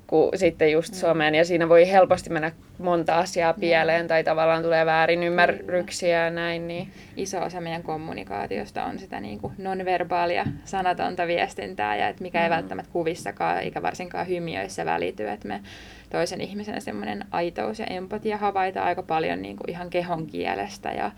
kuin 0.07 0.29
sitten 0.35 0.71
just 0.71 0.93
somen. 0.93 1.35
Ja 1.35 1.45
siinä 1.45 1.69
voi 1.69 1.91
helposti 1.91 2.29
mennä 2.29 2.51
monta 2.77 3.15
asiaa 3.15 3.53
pieleen 3.53 4.07
tai 4.07 4.23
tavallaan 4.23 4.63
tulee 4.63 4.85
väärin 4.85 5.23
ymmärryksiä 5.23 6.23
ja 6.23 6.29
näin. 6.29 6.67
Niin. 6.67 6.91
Iso 7.17 7.41
osa 7.41 7.61
meidän 7.61 7.83
kommunikaatiosta 7.83 8.85
on 8.85 8.99
sitä 8.99 9.19
niin 9.19 9.39
kuin 9.39 9.53
nonverbaalia, 9.57 10.45
sanatonta 10.63 11.27
viestintää 11.27 11.95
ja 11.95 12.07
että 12.07 12.23
mikä 12.23 12.43
ei 12.43 12.49
mm. 12.49 12.55
välttämättä 12.55 12.91
kuvissakaan 12.93 13.59
eikä 13.59 13.81
varsinkaan 13.81 14.27
hymiöissä 14.27 14.85
välity. 14.85 15.29
Että 15.29 15.47
me 15.47 15.61
toisen 16.09 16.41
ihmisen 16.41 16.81
semmoinen 16.81 17.25
aitous 17.31 17.79
ja 17.79 17.85
empatia 17.85 18.37
havaita 18.37 18.83
aika 18.83 19.03
paljon 19.03 19.41
niin 19.41 19.57
kuin 19.57 19.69
ihan 19.69 19.89
kehon 19.89 20.27
kielestä 20.27 20.91
ja 20.91 21.11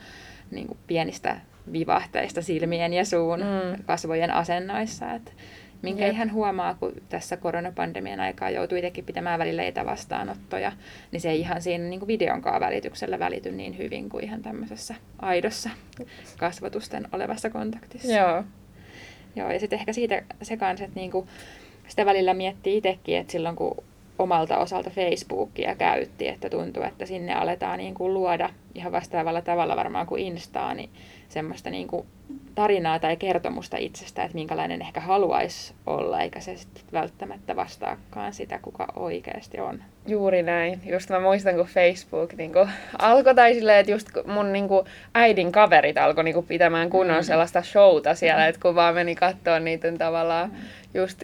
niin 0.52 0.68
kuin 0.68 0.78
pienistä 0.88 1.38
vivahteista 1.72 2.42
silmien 2.42 2.94
ja 2.94 3.06
suun 3.06 3.40
mm. 3.40 3.84
kasvojen 3.86 4.32
asennoissa. 4.32 5.12
Että 5.12 5.32
minkä 5.82 6.06
Jep. 6.06 6.14
ihan 6.14 6.32
huomaa, 6.34 6.74
kun 6.74 6.94
tässä 7.10 7.38
koronapandemian 7.38 8.20
aikaa 8.20 8.50
joutuu 8.50 8.78
itsekin 8.78 9.06
pitämään 9.06 9.40
välillä 9.40 9.64
etävastaanottoja, 9.64 10.72
niin 11.12 11.22
se 11.22 11.30
ei 11.30 11.40
ihan 11.40 11.62
siinä 11.62 11.84
niin 11.84 12.00
kuin 12.00 12.08
videonkaan 12.08 12.62
välityksellä 12.62 13.20
välity 13.20 13.52
niin 13.52 13.78
hyvin 13.78 14.10
kuin 14.10 14.24
ihan 14.24 14.42
tämmöisessä 14.42 14.96
aidossa 15.20 15.70
kasvotusten 16.38 17.08
olevassa 17.12 17.50
kontaktissa. 17.50 18.14
Joo. 18.14 18.44
Joo, 19.36 19.52
ja 19.52 19.60
sitten 19.60 19.80
ehkä 19.80 19.94
siitä 19.94 20.24
se 20.42 20.58
kanssa, 20.58 20.86
että 20.86 21.00
niin 21.00 21.12
kuin 21.12 21.28
sitä 21.88 22.06
välillä 22.06 22.34
miettii 22.34 22.78
itsekin, 22.78 23.18
että 23.18 23.32
silloin 23.32 23.56
kun 23.56 23.84
omalta 24.20 24.58
osalta 24.58 24.90
Facebookia 24.90 25.76
käytti, 25.76 26.28
että 26.28 26.50
tuntuu, 26.50 26.84
että 26.84 27.06
sinne 27.06 27.34
aletaan 27.34 27.78
niin 27.78 27.94
kuin 27.94 28.14
luoda 28.14 28.50
ihan 28.76 28.92
vastaavalla 28.92 29.42
tavalla 29.42 29.76
varmaan 29.76 30.08
kuin 30.08 30.22
Instaa, 30.22 30.74
niin 30.74 30.90
semmoista 31.30 31.70
niin 31.70 31.88
kuin 31.88 32.08
tarinaa 32.56 33.00
tai 33.00 33.18
kertomusta 33.18 33.78
itsestä, 33.78 34.24
että 34.24 34.36
minkälainen 34.36 34.82
ehkä 34.82 35.00
haluaisi 35.00 35.74
olla, 35.86 36.22
eikä 36.22 36.40
se 36.40 36.58
sitten 36.58 36.84
välttämättä 36.94 37.56
vastaakaan 37.56 38.34
sitä, 38.34 38.60
kuka 38.62 38.88
oikeasti 38.96 39.60
on. 39.60 39.84
Juuri 40.08 40.44
näin. 40.44 40.82
Just 40.86 41.10
mä 41.10 41.20
muistan, 41.20 41.56
kun 41.56 41.66
Facebook 41.66 42.34
niin 42.34 42.54
kun 42.54 42.70
alkoi, 43.00 43.36
tai 43.36 43.54
silleen, 43.54 43.80
että 43.80 43.92
just 43.92 44.10
mun 44.26 44.54
niin 44.54 44.68
kun, 44.68 44.86
äidin 45.16 45.52
kaverit 45.52 45.98
alkoi 45.98 46.24
niin 46.24 46.36
kun, 46.36 46.44
pitämään 46.44 46.90
kunnon 46.90 47.18
mm. 47.18 47.24
sellaista 47.24 47.62
showta 47.62 48.16
siellä, 48.16 48.44
mm. 48.44 48.50
että 48.50 48.62
kun 48.62 48.76
vaan 48.76 48.96
meni 48.96 49.16
katsoa 49.16 49.60
niitä 49.60 49.92
tavallaan 49.98 50.50
mm. 50.50 50.58
just 50.94 51.24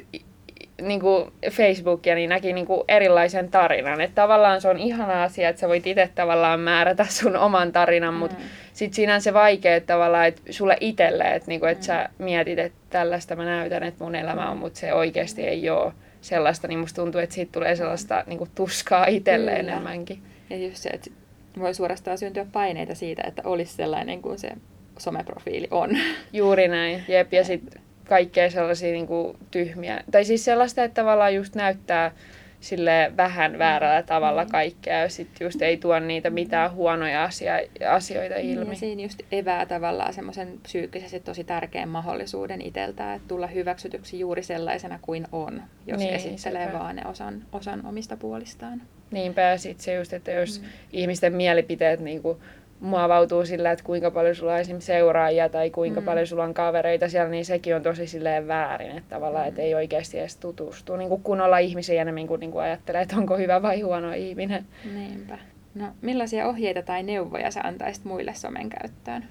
niin 0.81 0.99
kuin 0.99 1.31
Facebookia, 1.51 2.15
niin 2.15 2.29
näki 2.29 2.53
niin 2.53 2.65
kuin 2.65 2.81
erilaisen 2.87 3.51
tarinan. 3.51 4.01
Että 4.01 4.21
tavallaan 4.21 4.61
se 4.61 4.69
on 4.69 4.77
ihana 4.77 5.23
asia, 5.23 5.49
että 5.49 5.59
sä 5.59 5.67
voit 5.67 5.87
itse 5.87 6.09
tavallaan 6.15 6.59
määrätä 6.59 7.05
sun 7.09 7.35
oman 7.35 7.71
tarinan, 7.71 8.13
mm. 8.13 8.19
mutta 8.19 8.35
sitten 8.73 8.95
siinä 8.95 9.15
on 9.15 9.21
se 9.21 9.33
vaikea 9.33 9.75
että 9.75 9.93
tavallaan, 9.93 10.27
että 10.27 10.41
sulle 10.49 10.77
itselle, 10.79 11.23
että, 11.23 11.47
niin 11.47 11.59
kuin, 11.59 11.71
että 11.71 11.81
mm. 11.81 11.85
sä 11.85 12.09
mietit, 12.17 12.59
että 12.59 12.77
tällaista 12.89 13.35
mä 13.35 13.45
näytän, 13.45 13.83
että 13.83 14.03
mun 14.03 14.15
elämä 14.15 14.51
on, 14.51 14.57
mutta 14.57 14.79
se 14.79 14.93
oikeasti 14.93 15.43
ei 15.43 15.69
ole 15.69 15.93
sellaista, 16.21 16.67
niin 16.67 16.79
musta 16.79 17.01
tuntuu, 17.01 17.21
että 17.21 17.35
siitä 17.35 17.51
tulee 17.51 17.75
sellaista 17.75 18.23
niin 18.27 18.37
kuin 18.37 18.49
tuskaa 18.55 19.05
itselle 19.05 19.51
Kyllä. 19.51 19.71
enemmänkin. 19.71 20.19
Ja 20.49 20.57
just 20.57 20.77
se, 20.77 20.89
että 20.89 21.11
voi 21.59 21.73
suorastaan 21.73 22.17
syntyä 22.17 22.45
paineita 22.51 22.95
siitä, 22.95 23.23
että 23.27 23.41
olisi 23.45 23.73
sellainen 23.73 24.21
kuin 24.21 24.39
se 24.39 24.51
someprofiili 24.97 25.67
on. 25.71 25.89
Juuri 26.33 26.67
näin, 26.67 27.03
jep. 27.07 27.33
Ja 27.33 27.43
sitten 27.43 27.81
kaikkea 28.07 28.49
sellaisia 28.49 28.91
niin 28.91 29.07
kuin, 29.07 29.37
tyhmiä. 29.51 30.03
Tai 30.11 30.25
siis 30.25 30.45
sellaista, 30.45 30.83
että 30.83 31.01
tavallaan 31.01 31.35
just 31.35 31.55
näyttää 31.55 32.11
sille 32.59 33.11
vähän 33.17 33.59
väärällä 33.59 34.03
tavalla 34.03 34.43
mm. 34.43 34.51
kaikkea 34.51 34.99
ja 34.99 35.09
sitten 35.09 35.45
just 35.45 35.61
ei 35.61 35.77
tuo 35.77 35.99
niitä 35.99 36.29
mitään 36.29 36.73
huonoja 36.73 37.23
asia, 37.23 37.53
asioita 37.89 38.35
niin, 38.35 38.57
ilmi. 38.57 38.69
Ja 38.69 38.75
siinä 38.75 39.03
just 39.03 39.19
evää 39.31 39.65
tavallaan 39.65 40.13
semmoisen 40.13 40.59
psyykkisesti 40.63 41.19
tosi 41.19 41.43
tärkeän 41.43 41.89
mahdollisuuden 41.89 42.61
itseltä, 42.61 43.13
että 43.13 43.27
tulla 43.27 43.47
hyväksytyksi 43.47 44.19
juuri 44.19 44.43
sellaisena 44.43 44.99
kuin 45.01 45.27
on, 45.31 45.63
jos 45.87 45.99
niin, 45.99 46.13
esittelee 46.13 46.65
sepä. 46.65 46.79
vaan 46.79 46.95
ne 46.95 47.05
osan, 47.05 47.45
osan 47.51 47.85
omista 47.85 48.17
puolistaan. 48.17 48.81
Niinpä 49.11 49.41
ja 49.41 49.57
sitten 49.57 49.83
se 49.83 49.95
just, 49.95 50.13
että 50.13 50.31
jos 50.31 50.61
mm. 50.61 50.67
ihmisten 50.93 51.33
mielipiteet 51.33 51.99
niin 51.99 52.21
kuin 52.21 52.37
muovautuu 52.79 53.45
sillä, 53.45 53.71
että 53.71 53.85
kuinka 53.85 54.11
paljon 54.11 54.35
sulla 54.35 54.53
on 54.53 54.59
esimerkiksi 54.59 54.87
seuraajia 54.87 55.49
tai 55.49 55.69
kuinka 55.69 55.99
mm. 56.01 56.05
paljon 56.05 56.27
sulla 56.27 56.43
on 56.43 56.53
kavereita 56.53 57.09
siellä, 57.09 57.29
niin 57.29 57.45
sekin 57.45 57.75
on 57.75 57.83
tosi 57.83 58.07
silleen 58.07 58.47
väärin, 58.47 58.97
että 58.97 59.15
tavallaan, 59.15 59.45
mm. 59.45 59.49
että 59.49 59.61
ei 59.61 59.75
oikeasti 59.75 60.19
edes 60.19 60.37
tutustu 60.37 60.95
niin 60.95 61.09
kuin 61.09 61.23
kunnolla 61.23 61.57
ihmisiä 61.57 62.01
enemmän 62.01 62.27
kuin, 62.27 62.39
niin 62.39 62.51
kuin 62.51 62.63
ajattelee, 62.63 63.01
että 63.01 63.15
onko 63.15 63.37
hyvä 63.37 63.61
vai 63.61 63.81
huono 63.81 64.13
ihminen. 64.13 64.65
Niinpä. 64.93 65.37
No, 65.75 65.85
millaisia 66.01 66.47
ohjeita 66.47 66.81
tai 66.81 67.03
neuvoja 67.03 67.51
sä 67.51 67.61
antaisit 67.63 68.05
muille 68.05 68.33
somen 68.33 68.69
käyttöön? 68.69 69.23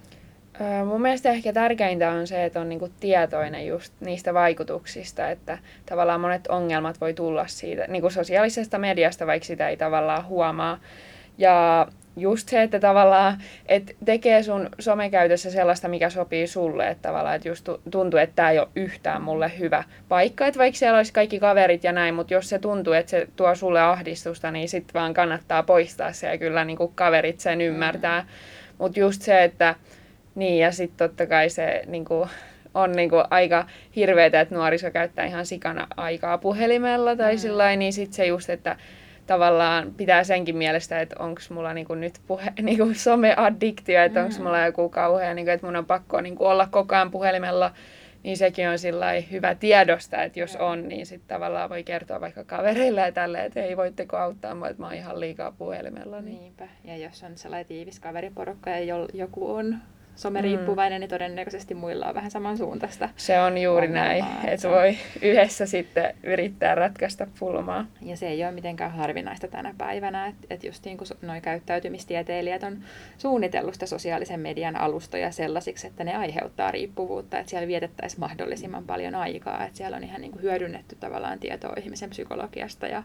Öö, 0.60 0.84
mun 0.84 1.02
mielestä 1.02 1.30
ehkä 1.30 1.52
tärkeintä 1.52 2.10
on 2.10 2.26
se, 2.26 2.44
että 2.44 2.60
on 2.60 2.68
niinku 2.68 2.88
tietoinen 3.00 3.66
just 3.66 3.92
niistä 4.00 4.34
vaikutuksista, 4.34 5.30
että 5.30 5.58
tavallaan 5.86 6.20
monet 6.20 6.46
ongelmat 6.46 7.00
voi 7.00 7.14
tulla 7.14 7.46
siitä 7.46 7.84
niinku 7.88 8.10
sosiaalisesta 8.10 8.78
mediasta, 8.78 9.26
vaikka 9.26 9.46
sitä 9.46 9.68
ei 9.68 9.76
tavallaan 9.76 10.26
huomaa. 10.26 10.78
Ja 11.38 11.86
just 12.16 12.48
se, 12.48 12.62
että 12.62 12.80
tavallaan 12.80 13.38
et 13.66 13.96
tekee 14.04 14.42
sun 14.42 14.68
somekäytössä 14.78 15.50
sellaista, 15.50 15.88
mikä 15.88 16.10
sopii 16.10 16.46
sulle, 16.46 16.88
että 16.88 17.08
tavallaan 17.08 17.36
että 17.36 17.48
just 17.48 17.68
tuntuu, 17.90 18.20
että 18.20 18.36
tämä 18.36 18.50
ei 18.50 18.58
ole 18.58 18.68
yhtään 18.76 19.22
mulle 19.22 19.52
hyvä 19.58 19.84
paikka, 20.08 20.46
että 20.46 20.58
vaikka 20.58 20.78
siellä 20.78 20.96
olisi 20.96 21.12
kaikki 21.12 21.40
kaverit 21.40 21.84
ja 21.84 21.92
näin, 21.92 22.14
mutta 22.14 22.34
jos 22.34 22.48
se 22.48 22.58
tuntuu, 22.58 22.92
että 22.92 23.10
se 23.10 23.28
tuo 23.36 23.54
sulle 23.54 23.80
ahdistusta, 23.80 24.50
niin 24.50 24.68
sitten 24.68 24.94
vaan 24.94 25.14
kannattaa 25.14 25.62
poistaa 25.62 26.12
se 26.12 26.26
ja 26.26 26.38
kyllä 26.38 26.64
niin 26.64 26.76
kuin 26.76 26.92
kaverit 26.94 27.40
sen 27.40 27.60
ymmärtää. 27.60 28.20
Mm. 28.20 28.26
Mutta 28.78 29.00
just 29.00 29.22
se, 29.22 29.44
että 29.44 29.74
niin 30.34 30.58
ja 30.58 30.72
sitten 30.72 31.08
totta 31.08 31.26
kai 31.26 31.50
se 31.50 31.82
niin 31.86 32.04
kuin, 32.04 32.28
on 32.74 32.92
niin 32.92 33.10
kuin 33.10 33.24
aika 33.30 33.66
hirveetä, 33.96 34.40
että 34.40 34.54
nuoriso 34.54 34.90
käyttää 34.90 35.24
ihan 35.24 35.46
sikana 35.46 35.86
aikaa 35.96 36.38
puhelimella 36.38 37.16
tai 37.16 37.34
mm. 37.34 37.38
sillä 37.38 37.76
niin 37.76 37.92
sitten 37.92 38.14
se 38.16 38.26
just, 38.26 38.50
että 38.50 38.76
tavallaan 39.26 39.94
pitää 39.96 40.24
senkin 40.24 40.56
mielestä, 40.56 41.00
että 41.00 41.16
onko 41.18 41.40
mulla 41.50 41.74
niinku 41.74 41.94
nyt 41.94 42.20
puhe, 42.26 42.52
niinku 42.62 42.84
some-addiktio, 42.94 44.02
että 44.02 44.22
onko 44.22 44.34
mulla 44.38 44.66
joku 44.66 44.88
kauhea, 44.88 45.34
niinku, 45.34 45.50
että 45.50 45.66
mun 45.66 45.76
on 45.76 45.86
pakko 45.86 46.20
niinku 46.20 46.44
olla 46.44 46.68
koko 46.70 46.94
ajan 46.94 47.10
puhelimella, 47.10 47.70
niin 48.22 48.36
sekin 48.36 48.68
on 48.68 48.78
hyvä 49.30 49.54
tiedosta, 49.54 50.22
että 50.22 50.40
jos 50.40 50.56
on, 50.56 50.88
niin 50.88 51.06
sitten 51.06 51.28
tavallaan 51.28 51.70
voi 51.70 51.84
kertoa 51.84 52.20
vaikka 52.20 52.44
kavereille 52.44 53.00
ja 53.00 53.12
tälle, 53.12 53.44
että 53.44 53.62
ei 53.62 53.76
voitteko 53.76 54.16
auttaa 54.16 54.54
mua, 54.54 54.68
että 54.68 54.82
mä 54.82 54.86
oon 54.86 54.96
ihan 54.96 55.20
liikaa 55.20 55.52
puhelimella. 55.52 56.20
Niin. 56.20 56.40
Niinpä, 56.40 56.68
ja 56.84 56.96
jos 56.96 57.22
on 57.22 57.36
sellainen 57.36 57.66
tiivis 57.66 58.00
kaveriporukka 58.00 58.70
ja 58.70 58.96
joku 59.12 59.54
on 59.54 59.76
someriippuvainen, 60.16 60.98
mm. 60.98 61.00
niin 61.00 61.10
todennäköisesti 61.10 61.74
muilla 61.74 62.06
on 62.06 62.14
vähän 62.14 62.30
samansuuntaista. 62.30 63.08
Se 63.16 63.40
on 63.40 63.58
juuri 63.58 63.88
näin, 63.88 64.24
että 64.44 64.68
voi 64.68 64.96
yhdessä 65.22 65.66
sitten 65.66 66.14
yrittää 66.22 66.74
ratkaista 66.74 67.26
pulmaa. 67.38 67.86
Ja 68.02 68.16
se 68.16 68.28
ei 68.28 68.44
ole 68.44 68.52
mitenkään 68.52 68.92
harvinaista 68.92 69.48
tänä 69.48 69.74
päivänä, 69.78 70.26
että 70.26 70.46
et 70.50 70.64
just 70.64 70.84
niin 70.84 70.98
kuin 70.98 71.08
nuo 71.22 71.40
käyttäytymistieteilijät 71.42 72.62
on 72.62 72.78
suunnitellut 73.18 73.74
sitä 73.74 73.86
sosiaalisen 73.86 74.40
median 74.40 74.76
alustoja 74.76 75.30
sellaisiksi, 75.30 75.86
että 75.86 76.04
ne 76.04 76.16
aiheuttaa 76.16 76.70
riippuvuutta, 76.70 77.38
että 77.38 77.50
siellä 77.50 77.68
vietettäisiin 77.68 78.20
mahdollisimman 78.20 78.84
paljon 78.84 79.14
aikaa, 79.14 79.64
että 79.64 79.76
siellä 79.76 79.96
on 79.96 80.04
ihan 80.04 80.20
niin 80.20 80.32
kuin 80.32 80.42
hyödynnetty 80.42 80.96
tavallaan 81.00 81.38
tietoa 81.38 81.74
ihmisen 81.78 82.10
psykologiasta 82.10 82.86
ja 82.86 83.02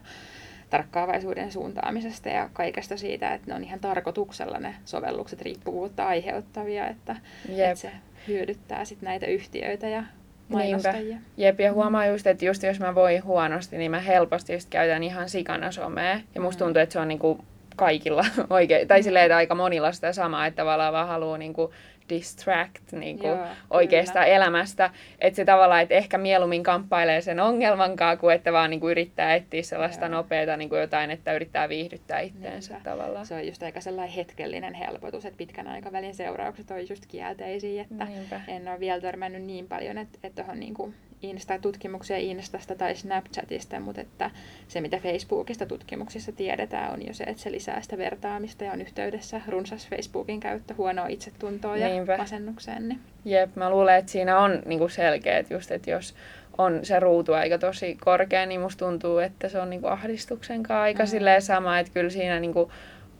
tarkkaavaisuuden 0.70 1.52
suuntaamisesta 1.52 2.28
ja 2.28 2.50
kaikesta 2.52 2.96
siitä, 2.96 3.34
että 3.34 3.48
ne 3.48 3.54
on 3.54 3.64
ihan 3.64 3.80
tarkoituksella 3.80 4.58
ne 4.58 4.74
sovellukset 4.84 5.42
riippuvuutta 5.42 6.06
aiheuttavia, 6.06 6.88
että, 6.88 7.16
että 7.48 7.74
se 7.74 7.90
hyödyttää 8.28 8.84
sit 8.84 9.02
näitä 9.02 9.26
yhtiöitä 9.26 9.88
ja 9.88 10.04
mainostajia. 10.48 11.00
Niinpä. 11.02 11.30
Jep, 11.36 11.60
ja 11.60 11.72
huomaa 11.72 12.06
just, 12.06 12.26
että 12.26 12.44
just 12.44 12.62
jos 12.62 12.80
mä 12.80 12.94
voin 12.94 13.24
huonosti, 13.24 13.78
niin 13.78 13.90
mä 13.90 14.00
helposti 14.00 14.52
just 14.52 14.70
käytän 14.70 15.02
ihan 15.02 15.28
sikana 15.28 15.72
somea. 15.72 16.20
Ja 16.34 16.40
musta 16.40 16.64
mm. 16.64 16.66
tuntuu, 16.66 16.82
että 16.82 16.92
se 16.92 16.98
on 16.98 17.08
niinku 17.08 17.44
kaikilla 17.76 18.24
oikein, 18.50 18.88
tai 18.88 19.02
silleen, 19.02 19.24
että 19.24 19.36
aika 19.36 19.54
monilla 19.54 19.92
sitä 19.92 20.12
samaa, 20.12 20.46
että 20.46 20.62
tavallaan 20.62 20.92
vaan 20.92 21.08
haluaa 21.08 21.38
niinku 21.38 21.72
distract 22.10 22.92
niin 22.92 23.18
kuin 23.18 23.28
Joo, 23.30 23.46
oikeasta 23.70 24.12
kyllä. 24.12 24.26
elämästä. 24.26 24.90
Että 25.18 25.36
se 25.36 25.44
tavallaan, 25.44 25.80
että 25.82 25.94
ehkä 25.94 26.18
mieluummin 26.18 26.62
kamppailee 26.62 27.20
sen 27.20 27.40
ongelman 27.40 27.96
kanssa, 27.96 28.20
kuin 28.20 28.34
että 28.34 28.52
vaan 28.52 28.70
niin 28.70 28.80
kuin 28.80 28.90
yrittää 28.90 29.34
etsiä 29.34 29.62
sellaista 29.62 30.04
Joo. 30.06 30.14
nopeata 30.14 30.56
niin 30.56 30.68
kuin 30.68 30.80
jotain, 30.80 31.10
että 31.10 31.32
yrittää 31.32 31.68
viihdyttää 31.68 32.20
itteensä 32.20 32.74
Niinpä. 32.74 32.90
tavallaan. 32.90 33.26
Se 33.26 33.34
on 33.34 33.46
just 33.46 33.62
aika 33.62 33.80
sellainen 33.80 34.14
hetkellinen 34.14 34.74
helpotus, 34.74 35.24
että 35.24 35.38
pitkän 35.38 35.68
aikavälin 35.68 36.14
seuraukset 36.14 36.70
on 36.70 36.88
just 36.88 37.06
kielteisiä, 37.08 37.82
että 37.82 38.04
Niinpä. 38.04 38.40
en 38.48 38.68
ole 38.68 38.80
vielä 38.80 39.00
törmännyt 39.00 39.42
niin 39.42 39.68
paljon, 39.68 39.98
että, 39.98 40.18
että 40.22 40.42
tuohon 40.42 40.60
niin 40.60 40.74
kuin 40.74 40.94
Insta-tutkimuksia 41.22 42.16
Instasta 42.16 42.74
tai 42.74 42.94
Snapchatista, 42.94 43.80
mutta 43.80 44.00
että 44.00 44.30
se 44.68 44.80
mitä 44.80 44.98
Facebookista 44.98 45.66
tutkimuksissa 45.66 46.32
tiedetään 46.32 46.92
on 46.92 47.06
jo 47.06 47.14
se, 47.14 47.24
että 47.24 47.42
se 47.42 47.52
lisää 47.52 47.80
sitä 47.80 47.98
vertaamista 47.98 48.64
ja 48.64 48.72
on 48.72 48.80
yhteydessä 48.80 49.40
runsas 49.48 49.88
Facebookin 49.88 50.40
käyttö 50.40 50.74
huonoa 50.74 51.06
itsetuntoa 51.06 51.76
ja 51.76 51.88
Niinpä. 51.88 52.16
masennukseen. 52.16 52.88
Niin. 52.88 53.00
Jep, 53.24 53.56
mä 53.56 53.70
luulen, 53.70 53.96
että 53.96 54.12
siinä 54.12 54.38
on 54.38 54.62
niinku 54.66 54.88
selkeät 54.88 55.50
just, 55.50 55.70
että 55.70 55.90
jos 55.90 56.14
on 56.58 56.80
se 56.82 57.00
ruutu 57.00 57.32
aika 57.32 57.58
tosi 57.58 57.98
korkea, 58.04 58.46
niin 58.46 58.60
musta 58.60 58.84
tuntuu, 58.84 59.18
että 59.18 59.48
se 59.48 59.60
on 59.60 59.70
niinku 59.70 59.86
ahdistuksen 59.86 60.62
kanssa 60.62 60.82
aika 60.82 61.04
mm. 61.04 61.40
sama, 61.40 61.78
että 61.78 61.92
kyllä 61.92 62.10
siinä 62.10 62.40
niinku 62.40 62.72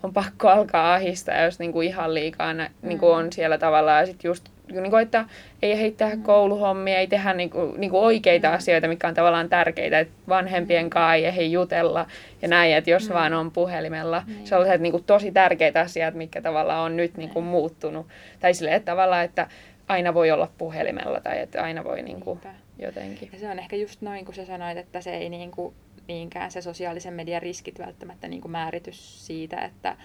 on 0.03 0.13
pakko 0.13 0.49
alkaa 0.49 0.95
ahistaa, 0.95 1.43
jos 1.43 1.59
niinku 1.59 1.81
ihan 1.81 2.15
liikaa 2.15 2.55
nä, 2.55 2.71
niinku 2.83 3.11
on 3.11 3.33
siellä 3.33 3.59
tavallaan 3.59 4.01
ja 4.01 4.07
sitten 4.07 4.29
just 4.29 4.49
niin 4.71 4.91
kuin, 4.91 5.03
että 5.03 5.25
ei 5.63 5.79
heittää 5.79 6.15
mm. 6.15 6.23
kouluhommia, 6.23 6.99
ei 6.99 7.07
tehdä 7.07 7.33
niin 7.33 7.51
kuin, 7.51 7.81
niin 7.81 7.91
kuin 7.91 8.03
oikeita 8.03 8.49
mm. 8.49 8.55
asioita, 8.55 8.89
mikä 8.89 9.09
on 9.09 9.15
tavallaan 9.15 9.49
tärkeitä, 9.49 9.99
että 9.99 10.15
vanhempien 10.29 10.85
mm. 10.85 10.91
kanssa 10.91 11.15
ei 11.15 11.25
ehdi 11.25 11.53
jutella 11.53 12.07
ja 12.43 12.49
näin, 12.49 12.75
että 12.75 12.91
jos 12.91 13.09
mm. 13.09 13.15
vaan 13.15 13.35
on 13.35 13.51
puhelimella. 13.51 14.23
Mm. 14.27 14.45
Sellaiset 14.45 14.81
niin 14.81 14.93
kuin, 14.93 15.05
tosi 15.05 15.33
tärkeitä 15.33 15.81
asiat, 15.81 16.15
mitkä 16.15 16.43
tavallaan 16.43 16.85
on 16.85 16.97
nyt 16.97 17.17
niin 17.17 17.31
kuin, 17.31 17.45
muuttunut. 17.45 18.07
Tai 18.41 18.55
silleen, 18.55 18.77
että 18.77 18.93
tavallaan, 18.93 19.25
että 19.25 19.47
aina 19.89 20.15
voi 20.15 20.31
olla 20.31 20.49
puhelimella 20.59 21.21
tai 21.21 21.41
että 21.41 21.63
aina 21.63 21.85
voi 21.85 22.03
niin 22.03 22.21
kuin, 22.21 22.41
jotenkin. 22.79 23.29
Ja 23.33 23.39
se 23.39 23.51
on 23.51 23.59
ehkä 23.59 23.77
just 23.77 24.03
noin, 24.03 24.25
kun 24.25 24.35
sä 24.35 24.45
sanoit, 24.45 24.79
että 24.79 25.01
se 25.01 25.17
ei 25.17 25.29
niin 25.29 25.51
kuin, 25.51 25.75
niinkään 26.09 26.51
se 26.51 26.63
sosiaalisen 26.63 27.15
median 27.15 27.43
riskit 27.43 27.79
välttämättä 27.79 28.29
niin 28.29 28.41
kuin 28.41 28.53
määritys 28.53 29.27
siitä, 29.27 29.57
että, 29.65 29.97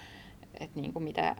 että 0.60 0.80
niin 0.80 0.92
kuin 0.92 1.02
mitä 1.02 1.36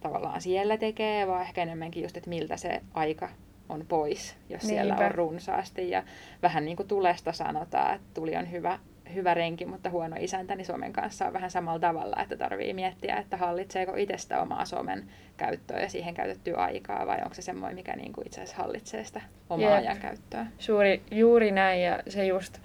tavallaan 0.00 0.40
siellä 0.40 0.76
tekee, 0.76 1.26
vaan 1.26 1.42
ehkä 1.42 1.62
enemmänkin 1.62 2.02
just, 2.02 2.16
että 2.16 2.30
miltä 2.30 2.56
se 2.56 2.80
aika 2.94 3.28
on 3.68 3.84
pois, 3.88 4.36
jos 4.48 4.62
Niinpä. 4.62 4.82
siellä 4.82 5.06
on 5.06 5.14
runsaasti. 5.14 5.90
Ja 5.90 6.02
vähän 6.42 6.64
niin 6.64 6.76
kuin 6.76 6.88
tulesta 6.88 7.32
sanotaan, 7.32 7.94
että 7.94 8.08
tuli 8.14 8.36
on 8.36 8.50
hyvä, 8.50 8.78
hyvä 9.14 9.34
renki, 9.34 9.66
mutta 9.66 9.90
huono 9.90 10.16
isäntä, 10.20 10.56
niin 10.56 10.66
Suomen 10.66 10.92
kanssa 10.92 11.26
on 11.26 11.32
vähän 11.32 11.50
samalla 11.50 11.78
tavalla, 11.78 12.16
että 12.22 12.36
tarvii 12.36 12.72
miettiä, 12.74 13.16
että 13.16 13.36
hallitseeko 13.36 13.96
itsestä 13.96 14.42
omaa 14.42 14.64
somen 14.64 15.04
käyttöä 15.36 15.80
ja 15.80 15.88
siihen 15.88 16.14
käytettyä 16.14 16.56
aikaa, 16.56 17.06
vai 17.06 17.18
onko 17.22 17.34
se 17.34 17.42
semmoinen, 17.42 17.76
mikä 17.76 17.96
niin 17.96 18.12
kuin 18.12 18.26
itse 18.26 18.40
asiassa 18.40 18.62
hallitsee 18.62 19.04
sitä 19.04 19.20
omaa 19.50 19.70
Jep. 19.70 19.78
ajan 19.78 19.98
käyttöä. 19.98 20.46
Suuri, 20.58 21.02
juuri 21.10 21.50
näin, 21.50 21.82
ja 21.82 21.98
se 22.08 22.26
just 22.26 22.58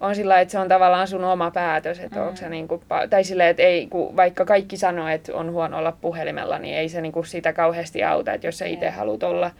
on 0.00 0.14
sillä 0.14 0.40
että 0.40 0.52
se 0.52 0.58
on 0.58 0.68
tavallaan 0.68 1.08
sun 1.08 1.24
oma 1.24 1.50
päätös, 1.50 1.98
että 1.98 2.20
mm. 2.20 2.26
onko 2.26 2.36
se 2.36 2.48
niinku, 2.48 2.82
tai 3.10 3.24
sillä 3.24 3.48
että 3.48 3.62
ei, 3.62 3.86
kun 3.86 4.16
vaikka 4.16 4.44
kaikki 4.44 4.76
sanoo, 4.76 5.08
että 5.08 5.34
on 5.34 5.52
huono 5.52 5.78
olla 5.78 5.92
puhelimella, 5.92 6.58
niin 6.58 6.76
ei 6.76 6.88
se 6.88 7.00
niinku 7.00 7.24
sitä 7.24 7.52
kauheasti 7.52 8.04
auta, 8.04 8.32
että 8.32 8.46
jos 8.46 8.58
sä 8.58 8.66
itse 8.66 8.90
haluat 8.90 9.22
olla. 9.22 9.50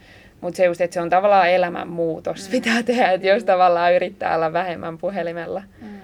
Mutta 0.41 0.57
se 0.57 0.65
just, 0.65 0.81
että 0.81 0.93
se 0.93 1.01
on 1.01 1.09
tavallaan 1.09 1.49
elämänmuutos, 1.49 2.47
mm. 2.47 2.51
pitää 2.51 2.83
tehdä, 2.83 3.11
että 3.11 3.27
jos 3.27 3.43
tavallaan 3.43 3.93
yrittää 3.93 4.35
olla 4.35 4.53
vähemmän 4.53 4.97
puhelimella. 4.97 5.63
Mm. 5.81 6.01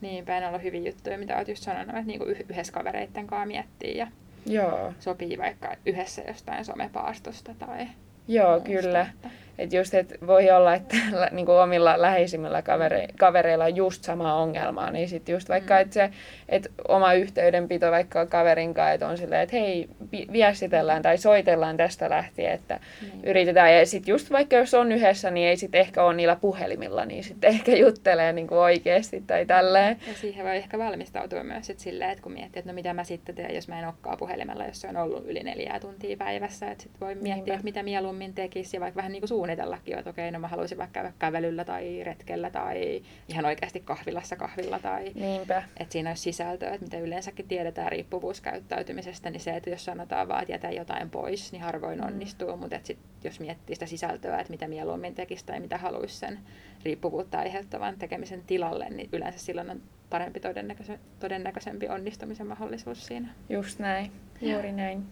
Niinpä, 0.00 0.40
ne 0.40 0.46
on 0.46 0.62
hyvin 0.62 0.86
juttuja, 0.86 1.18
mitä 1.18 1.36
olet 1.36 1.48
just 1.48 1.62
sanonut, 1.62 1.88
että 1.88 2.02
niinku 2.02 2.24
yhdessä 2.24 2.72
kavereitten 2.72 3.26
kanssa 3.26 3.46
miettii 3.46 3.96
ja 3.96 4.06
Joo. 4.46 4.92
sopii 5.00 5.38
vaikka 5.38 5.74
yhdessä 5.86 6.22
jostain 6.28 6.64
somepaastosta 6.64 7.54
tai 7.58 7.86
Joo, 8.28 8.60
kyllä. 8.60 9.00
Että 9.00 9.28
että 9.58 9.76
just, 9.76 9.94
että 9.94 10.14
voi 10.26 10.50
olla, 10.50 10.74
että 10.74 10.96
niin 11.30 11.46
kuin 11.46 11.58
omilla 11.58 12.02
läheisimmillä 12.02 12.62
kavere, 12.62 13.08
kavereilla 13.18 13.64
on 13.64 13.76
just 13.76 14.04
sama 14.04 14.34
ongelma, 14.34 14.90
niin 14.90 15.08
sitten 15.08 15.32
just 15.32 15.48
vaikka, 15.48 15.74
mm. 15.74 15.80
että 15.80 15.94
se 15.94 16.10
että 16.48 16.68
oma 16.88 17.12
yhteydenpito 17.12 17.90
vaikka 17.90 18.26
kaverin 18.26 18.74
kanssa, 18.74 18.92
että 18.92 19.08
on 19.08 19.18
silleen, 19.18 19.40
että 19.40 19.56
hei, 19.56 19.88
viestitellään 20.32 21.02
tai 21.02 21.18
soitellaan 21.18 21.76
tästä 21.76 22.10
lähtien, 22.10 22.52
että 22.52 22.80
mm. 23.02 23.24
yritetään. 23.24 23.74
Ja 23.74 23.86
sitten 23.86 24.12
just 24.12 24.30
vaikka 24.30 24.56
jos 24.56 24.74
on 24.74 24.92
yhdessä, 24.92 25.30
niin 25.30 25.48
ei 25.48 25.56
sitten 25.56 25.80
ehkä 25.80 26.04
ole 26.04 26.14
niillä 26.14 26.36
puhelimilla, 26.36 27.04
niin 27.04 27.24
sitten 27.24 27.50
ehkä 27.50 27.76
juttelee 27.76 28.32
niin 28.32 28.46
kuin 28.46 28.58
oikeasti 28.58 29.22
tai 29.26 29.46
tälleen. 29.46 29.96
Ja 30.08 30.14
siihen 30.14 30.46
voi 30.46 30.56
ehkä 30.56 30.78
valmistautua 30.78 31.44
myös 31.44 31.66
sit 31.66 31.78
silleen, 31.78 32.10
että 32.10 32.22
kun 32.22 32.32
miettii, 32.32 32.60
että 32.60 32.70
no 32.70 32.74
mitä 32.74 32.94
mä 32.94 33.04
sitten 33.04 33.34
teen, 33.34 33.54
jos 33.54 33.68
mä 33.68 33.78
en 33.78 33.84
olekaan 33.84 34.18
puhelimella, 34.18 34.66
jos 34.66 34.80
se 34.80 34.88
on 34.88 34.96
ollut 34.96 35.26
yli 35.26 35.42
neljää 35.42 35.80
tuntia 35.80 36.16
päivässä, 36.16 36.70
että 36.70 36.82
sitten 36.82 37.00
voi 37.00 37.14
miettiä, 37.14 37.34
Niinpä. 37.34 37.52
että 37.52 37.64
mitä 37.64 37.82
mieluummin 37.82 38.34
tekisi 38.34 38.76
ja 38.76 38.80
vaikka 38.80 38.96
vähän 38.96 39.12
niin 39.12 39.20
kuin 39.20 39.28
suunnitellakin 39.46 39.92
jo, 39.92 39.98
että 39.98 40.10
okei, 40.10 40.30
no 40.30 40.38
mä 40.38 40.48
haluaisin 40.48 40.78
vaikka 40.78 40.92
käydä 40.92 41.12
kävelyllä 41.18 41.64
tai 41.64 42.04
retkellä 42.04 42.50
tai 42.50 43.02
ihan 43.28 43.44
oikeasti 43.44 43.80
kahvilassa 43.80 44.36
kahvilla 44.36 44.78
tai 44.78 45.12
Niinpä. 45.14 45.62
että 45.76 45.92
siinä 45.92 46.10
olisi 46.10 46.22
sisältöä, 46.22 46.70
että 46.70 46.86
mitä 46.86 46.98
yleensäkin 46.98 47.48
tiedetään 47.48 47.92
riippuvuuskäyttäytymisestä, 47.92 49.30
niin 49.30 49.40
se, 49.40 49.56
että 49.56 49.70
jos 49.70 49.84
sanotaan 49.84 50.28
vaan, 50.28 50.42
että 50.42 50.52
jätä 50.52 50.70
jotain 50.70 51.10
pois, 51.10 51.52
niin 51.52 51.62
harvoin 51.62 51.98
mm. 51.98 52.06
onnistuu, 52.06 52.56
mutta 52.56 52.76
että 52.76 52.86
sit, 52.86 52.98
jos 53.24 53.40
miettii 53.40 53.76
sitä 53.76 53.86
sisältöä, 53.86 54.40
että 54.40 54.50
mitä 54.50 54.68
mieluummin 54.68 55.14
tekisi 55.14 55.46
tai 55.46 55.60
mitä 55.60 55.78
haluaisi 55.78 56.16
sen 56.16 56.38
riippuvuutta 56.84 57.38
aiheuttavan 57.38 57.98
tekemisen 57.98 58.42
tilalle, 58.46 58.90
niin 58.90 59.08
yleensä 59.12 59.38
silloin 59.38 59.70
on 59.70 59.82
parempi 60.10 60.40
todennäköisempi, 60.40 61.04
todennäköisempi 61.20 61.88
onnistumisen 61.88 62.46
mahdollisuus 62.46 63.06
siinä. 63.06 63.28
Just 63.48 63.78
näin, 63.78 64.12
juuri 64.40 64.72
näin. 64.72 65.06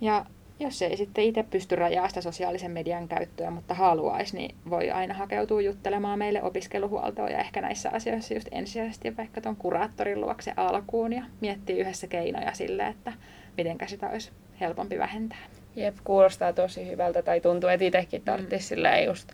Ja 0.00 0.26
jos 0.62 0.82
ei 0.82 0.96
sitten 0.96 1.24
itse 1.24 1.42
pysty 1.42 1.76
rajaa 1.76 2.08
sitä 2.08 2.20
sosiaalisen 2.20 2.70
median 2.70 3.08
käyttöä, 3.08 3.50
mutta 3.50 3.74
haluaisi, 3.74 4.36
niin 4.36 4.54
voi 4.70 4.90
aina 4.90 5.14
hakeutua 5.14 5.60
juttelemaan 5.60 6.18
meille 6.18 6.42
opiskeluhuoltoon 6.42 7.32
ja 7.32 7.38
ehkä 7.38 7.60
näissä 7.60 7.90
asioissa 7.90 8.34
just 8.34 8.48
ensisijaisesti 8.52 9.16
vaikka 9.16 9.40
tuon 9.40 9.56
kuraattorin 9.56 10.20
luokse 10.20 10.52
alkuun 10.56 11.12
ja 11.12 11.22
miettiä 11.40 11.76
yhdessä 11.76 12.06
keinoja 12.06 12.52
sille, 12.52 12.86
että 12.86 13.12
miten 13.56 13.78
sitä 13.86 14.08
olisi 14.08 14.30
helpompi 14.60 14.98
vähentää. 14.98 15.38
Jep, 15.76 15.96
kuulostaa 16.04 16.52
tosi 16.52 16.90
hyvältä 16.90 17.22
tai 17.22 17.40
tuntuu, 17.40 17.70
että 17.70 17.84
itsekin 17.84 18.22
tarvitsisi 18.22 18.76
mm. 18.76 19.06
just 19.06 19.32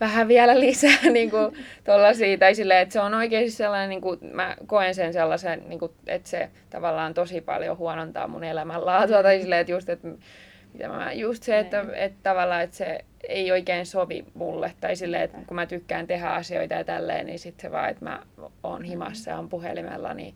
vähän 0.00 0.28
vielä 0.28 0.60
lisää 0.60 0.98
niin 1.12 1.30
kuin, 1.30 1.56
tollasia, 1.84 2.38
tai 2.38 2.54
silleen, 2.54 2.80
että 2.80 2.92
se 2.92 3.00
on 3.00 3.14
oikeasti 3.14 3.50
sellainen, 3.50 3.88
niin 3.88 4.00
kuin, 4.00 4.18
mä 4.32 4.56
koen 4.66 4.94
sen 4.94 5.12
sellaisen, 5.12 5.62
niin 5.68 5.78
kuin, 5.78 5.92
että 6.06 6.28
se 6.28 6.50
tavallaan 6.70 7.14
tosi 7.14 7.40
paljon 7.40 7.78
huonontaa 7.78 8.28
mun 8.28 8.44
elämänlaatua, 8.44 9.22
tai 9.22 9.40
silleen, 9.40 9.60
että 9.60 9.72
just, 9.72 9.88
että 9.88 10.08
mitä 10.72 10.88
mä, 10.88 11.12
just 11.12 11.42
se, 11.42 11.58
että, 11.58 11.80
että, 11.80 11.96
että 11.96 12.18
tavallaan 12.22 12.62
että 12.62 12.76
se 12.76 13.04
ei 13.28 13.52
oikein 13.52 13.86
sovi 13.86 14.24
mulle. 14.34 14.72
Tai 14.80 14.96
silleen, 14.96 15.22
että 15.22 15.38
kun 15.46 15.54
mä 15.54 15.66
tykkään 15.66 16.06
tehdä 16.06 16.28
asioita 16.28 16.74
ja 16.74 16.84
tälleen, 16.84 17.26
niin 17.26 17.38
sitten 17.38 17.62
se 17.62 17.72
vaan, 17.72 17.90
että 17.90 18.04
mä 18.04 18.22
oon 18.62 18.84
himassa 18.84 19.30
ja 19.30 19.38
on 19.38 19.48
puhelimella, 19.48 20.14
niin 20.14 20.34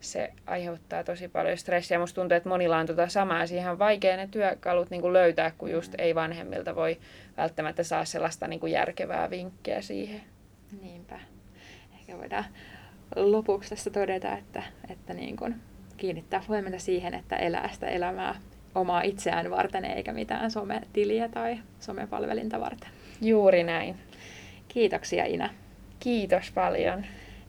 se 0.00 0.32
aiheuttaa 0.46 1.04
tosi 1.04 1.28
paljon 1.28 1.58
stressiä. 1.58 1.98
Musta 1.98 2.20
tuntuu, 2.20 2.36
että 2.36 2.48
monilla 2.48 2.78
on 2.78 2.86
tota 2.86 3.08
samaa. 3.08 3.46
Siihen 3.46 3.70
on 3.70 3.78
vaikea 3.78 4.16
ne 4.16 4.28
työkalut 4.30 4.90
niin 4.90 5.00
kuin 5.00 5.12
löytää, 5.12 5.50
kun 5.58 5.70
just 5.70 5.94
ei 5.98 6.14
vanhemmilta 6.14 6.76
voi 6.76 6.98
välttämättä 7.36 7.82
saa 7.82 8.04
sellaista 8.04 8.48
niin 8.48 8.60
kuin 8.60 8.72
järkevää 8.72 9.30
vinkkiä 9.30 9.82
siihen. 9.82 10.20
Niinpä. 10.82 11.20
Ehkä 11.94 12.18
voidaan 12.18 12.44
lopuksi 13.16 13.70
tässä 13.70 13.90
todeta, 13.90 14.36
että, 14.36 14.62
että 14.90 15.14
niin 15.14 15.36
kuin 15.36 15.54
kiinnittää 15.96 16.42
huomiota 16.48 16.78
siihen, 16.78 17.14
että 17.14 17.36
elää 17.36 17.68
sitä 17.72 17.86
elämää 17.86 18.34
omaa 18.74 19.02
itseään 19.02 19.50
varten 19.50 19.84
eikä 19.84 20.12
mitään 20.12 20.50
sometiliä 20.50 21.28
tai 21.28 21.58
somepalvelinta 21.80 22.60
varten. 22.60 22.90
Juuri 23.20 23.64
näin. 23.64 23.96
Kiitoksia 24.68 25.24
Ina. 25.24 25.50
Kiitos 26.00 26.50
paljon. 26.54 27.04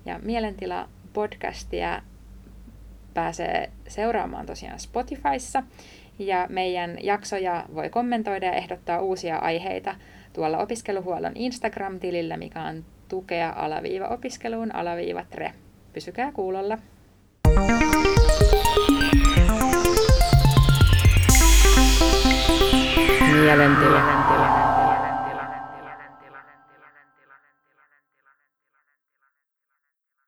Ja 0.06 0.20
Mielentila 0.24 0.90
podcastia 1.14 2.02
pääsee 3.14 3.70
seuraamaan 3.88 4.46
tosiaan 4.46 4.80
Spotifyssa. 4.80 5.64
Ja 6.20 6.48
meidän 6.50 6.98
jaksoja 7.02 7.66
voi 7.76 7.90
kommentoida 7.90 8.46
ja 8.46 8.54
ehdottaa 8.54 9.02
uusia 9.02 9.38
aiheita 9.38 9.96
tuolla 10.34 10.58
opiskeluhuollon 10.58 11.32
Instagram-tilillä, 11.36 12.38
mikä 12.38 12.64
on 12.64 12.86
tukea 13.08 13.54
alaviiva 13.56 14.08
opiskeluun 14.08 14.76
alaviiva 14.76 15.26
tre. 15.30 15.54
Pysykää 15.94 16.32
kuulolla. 16.32 16.78
Mielentila. 23.40 24.59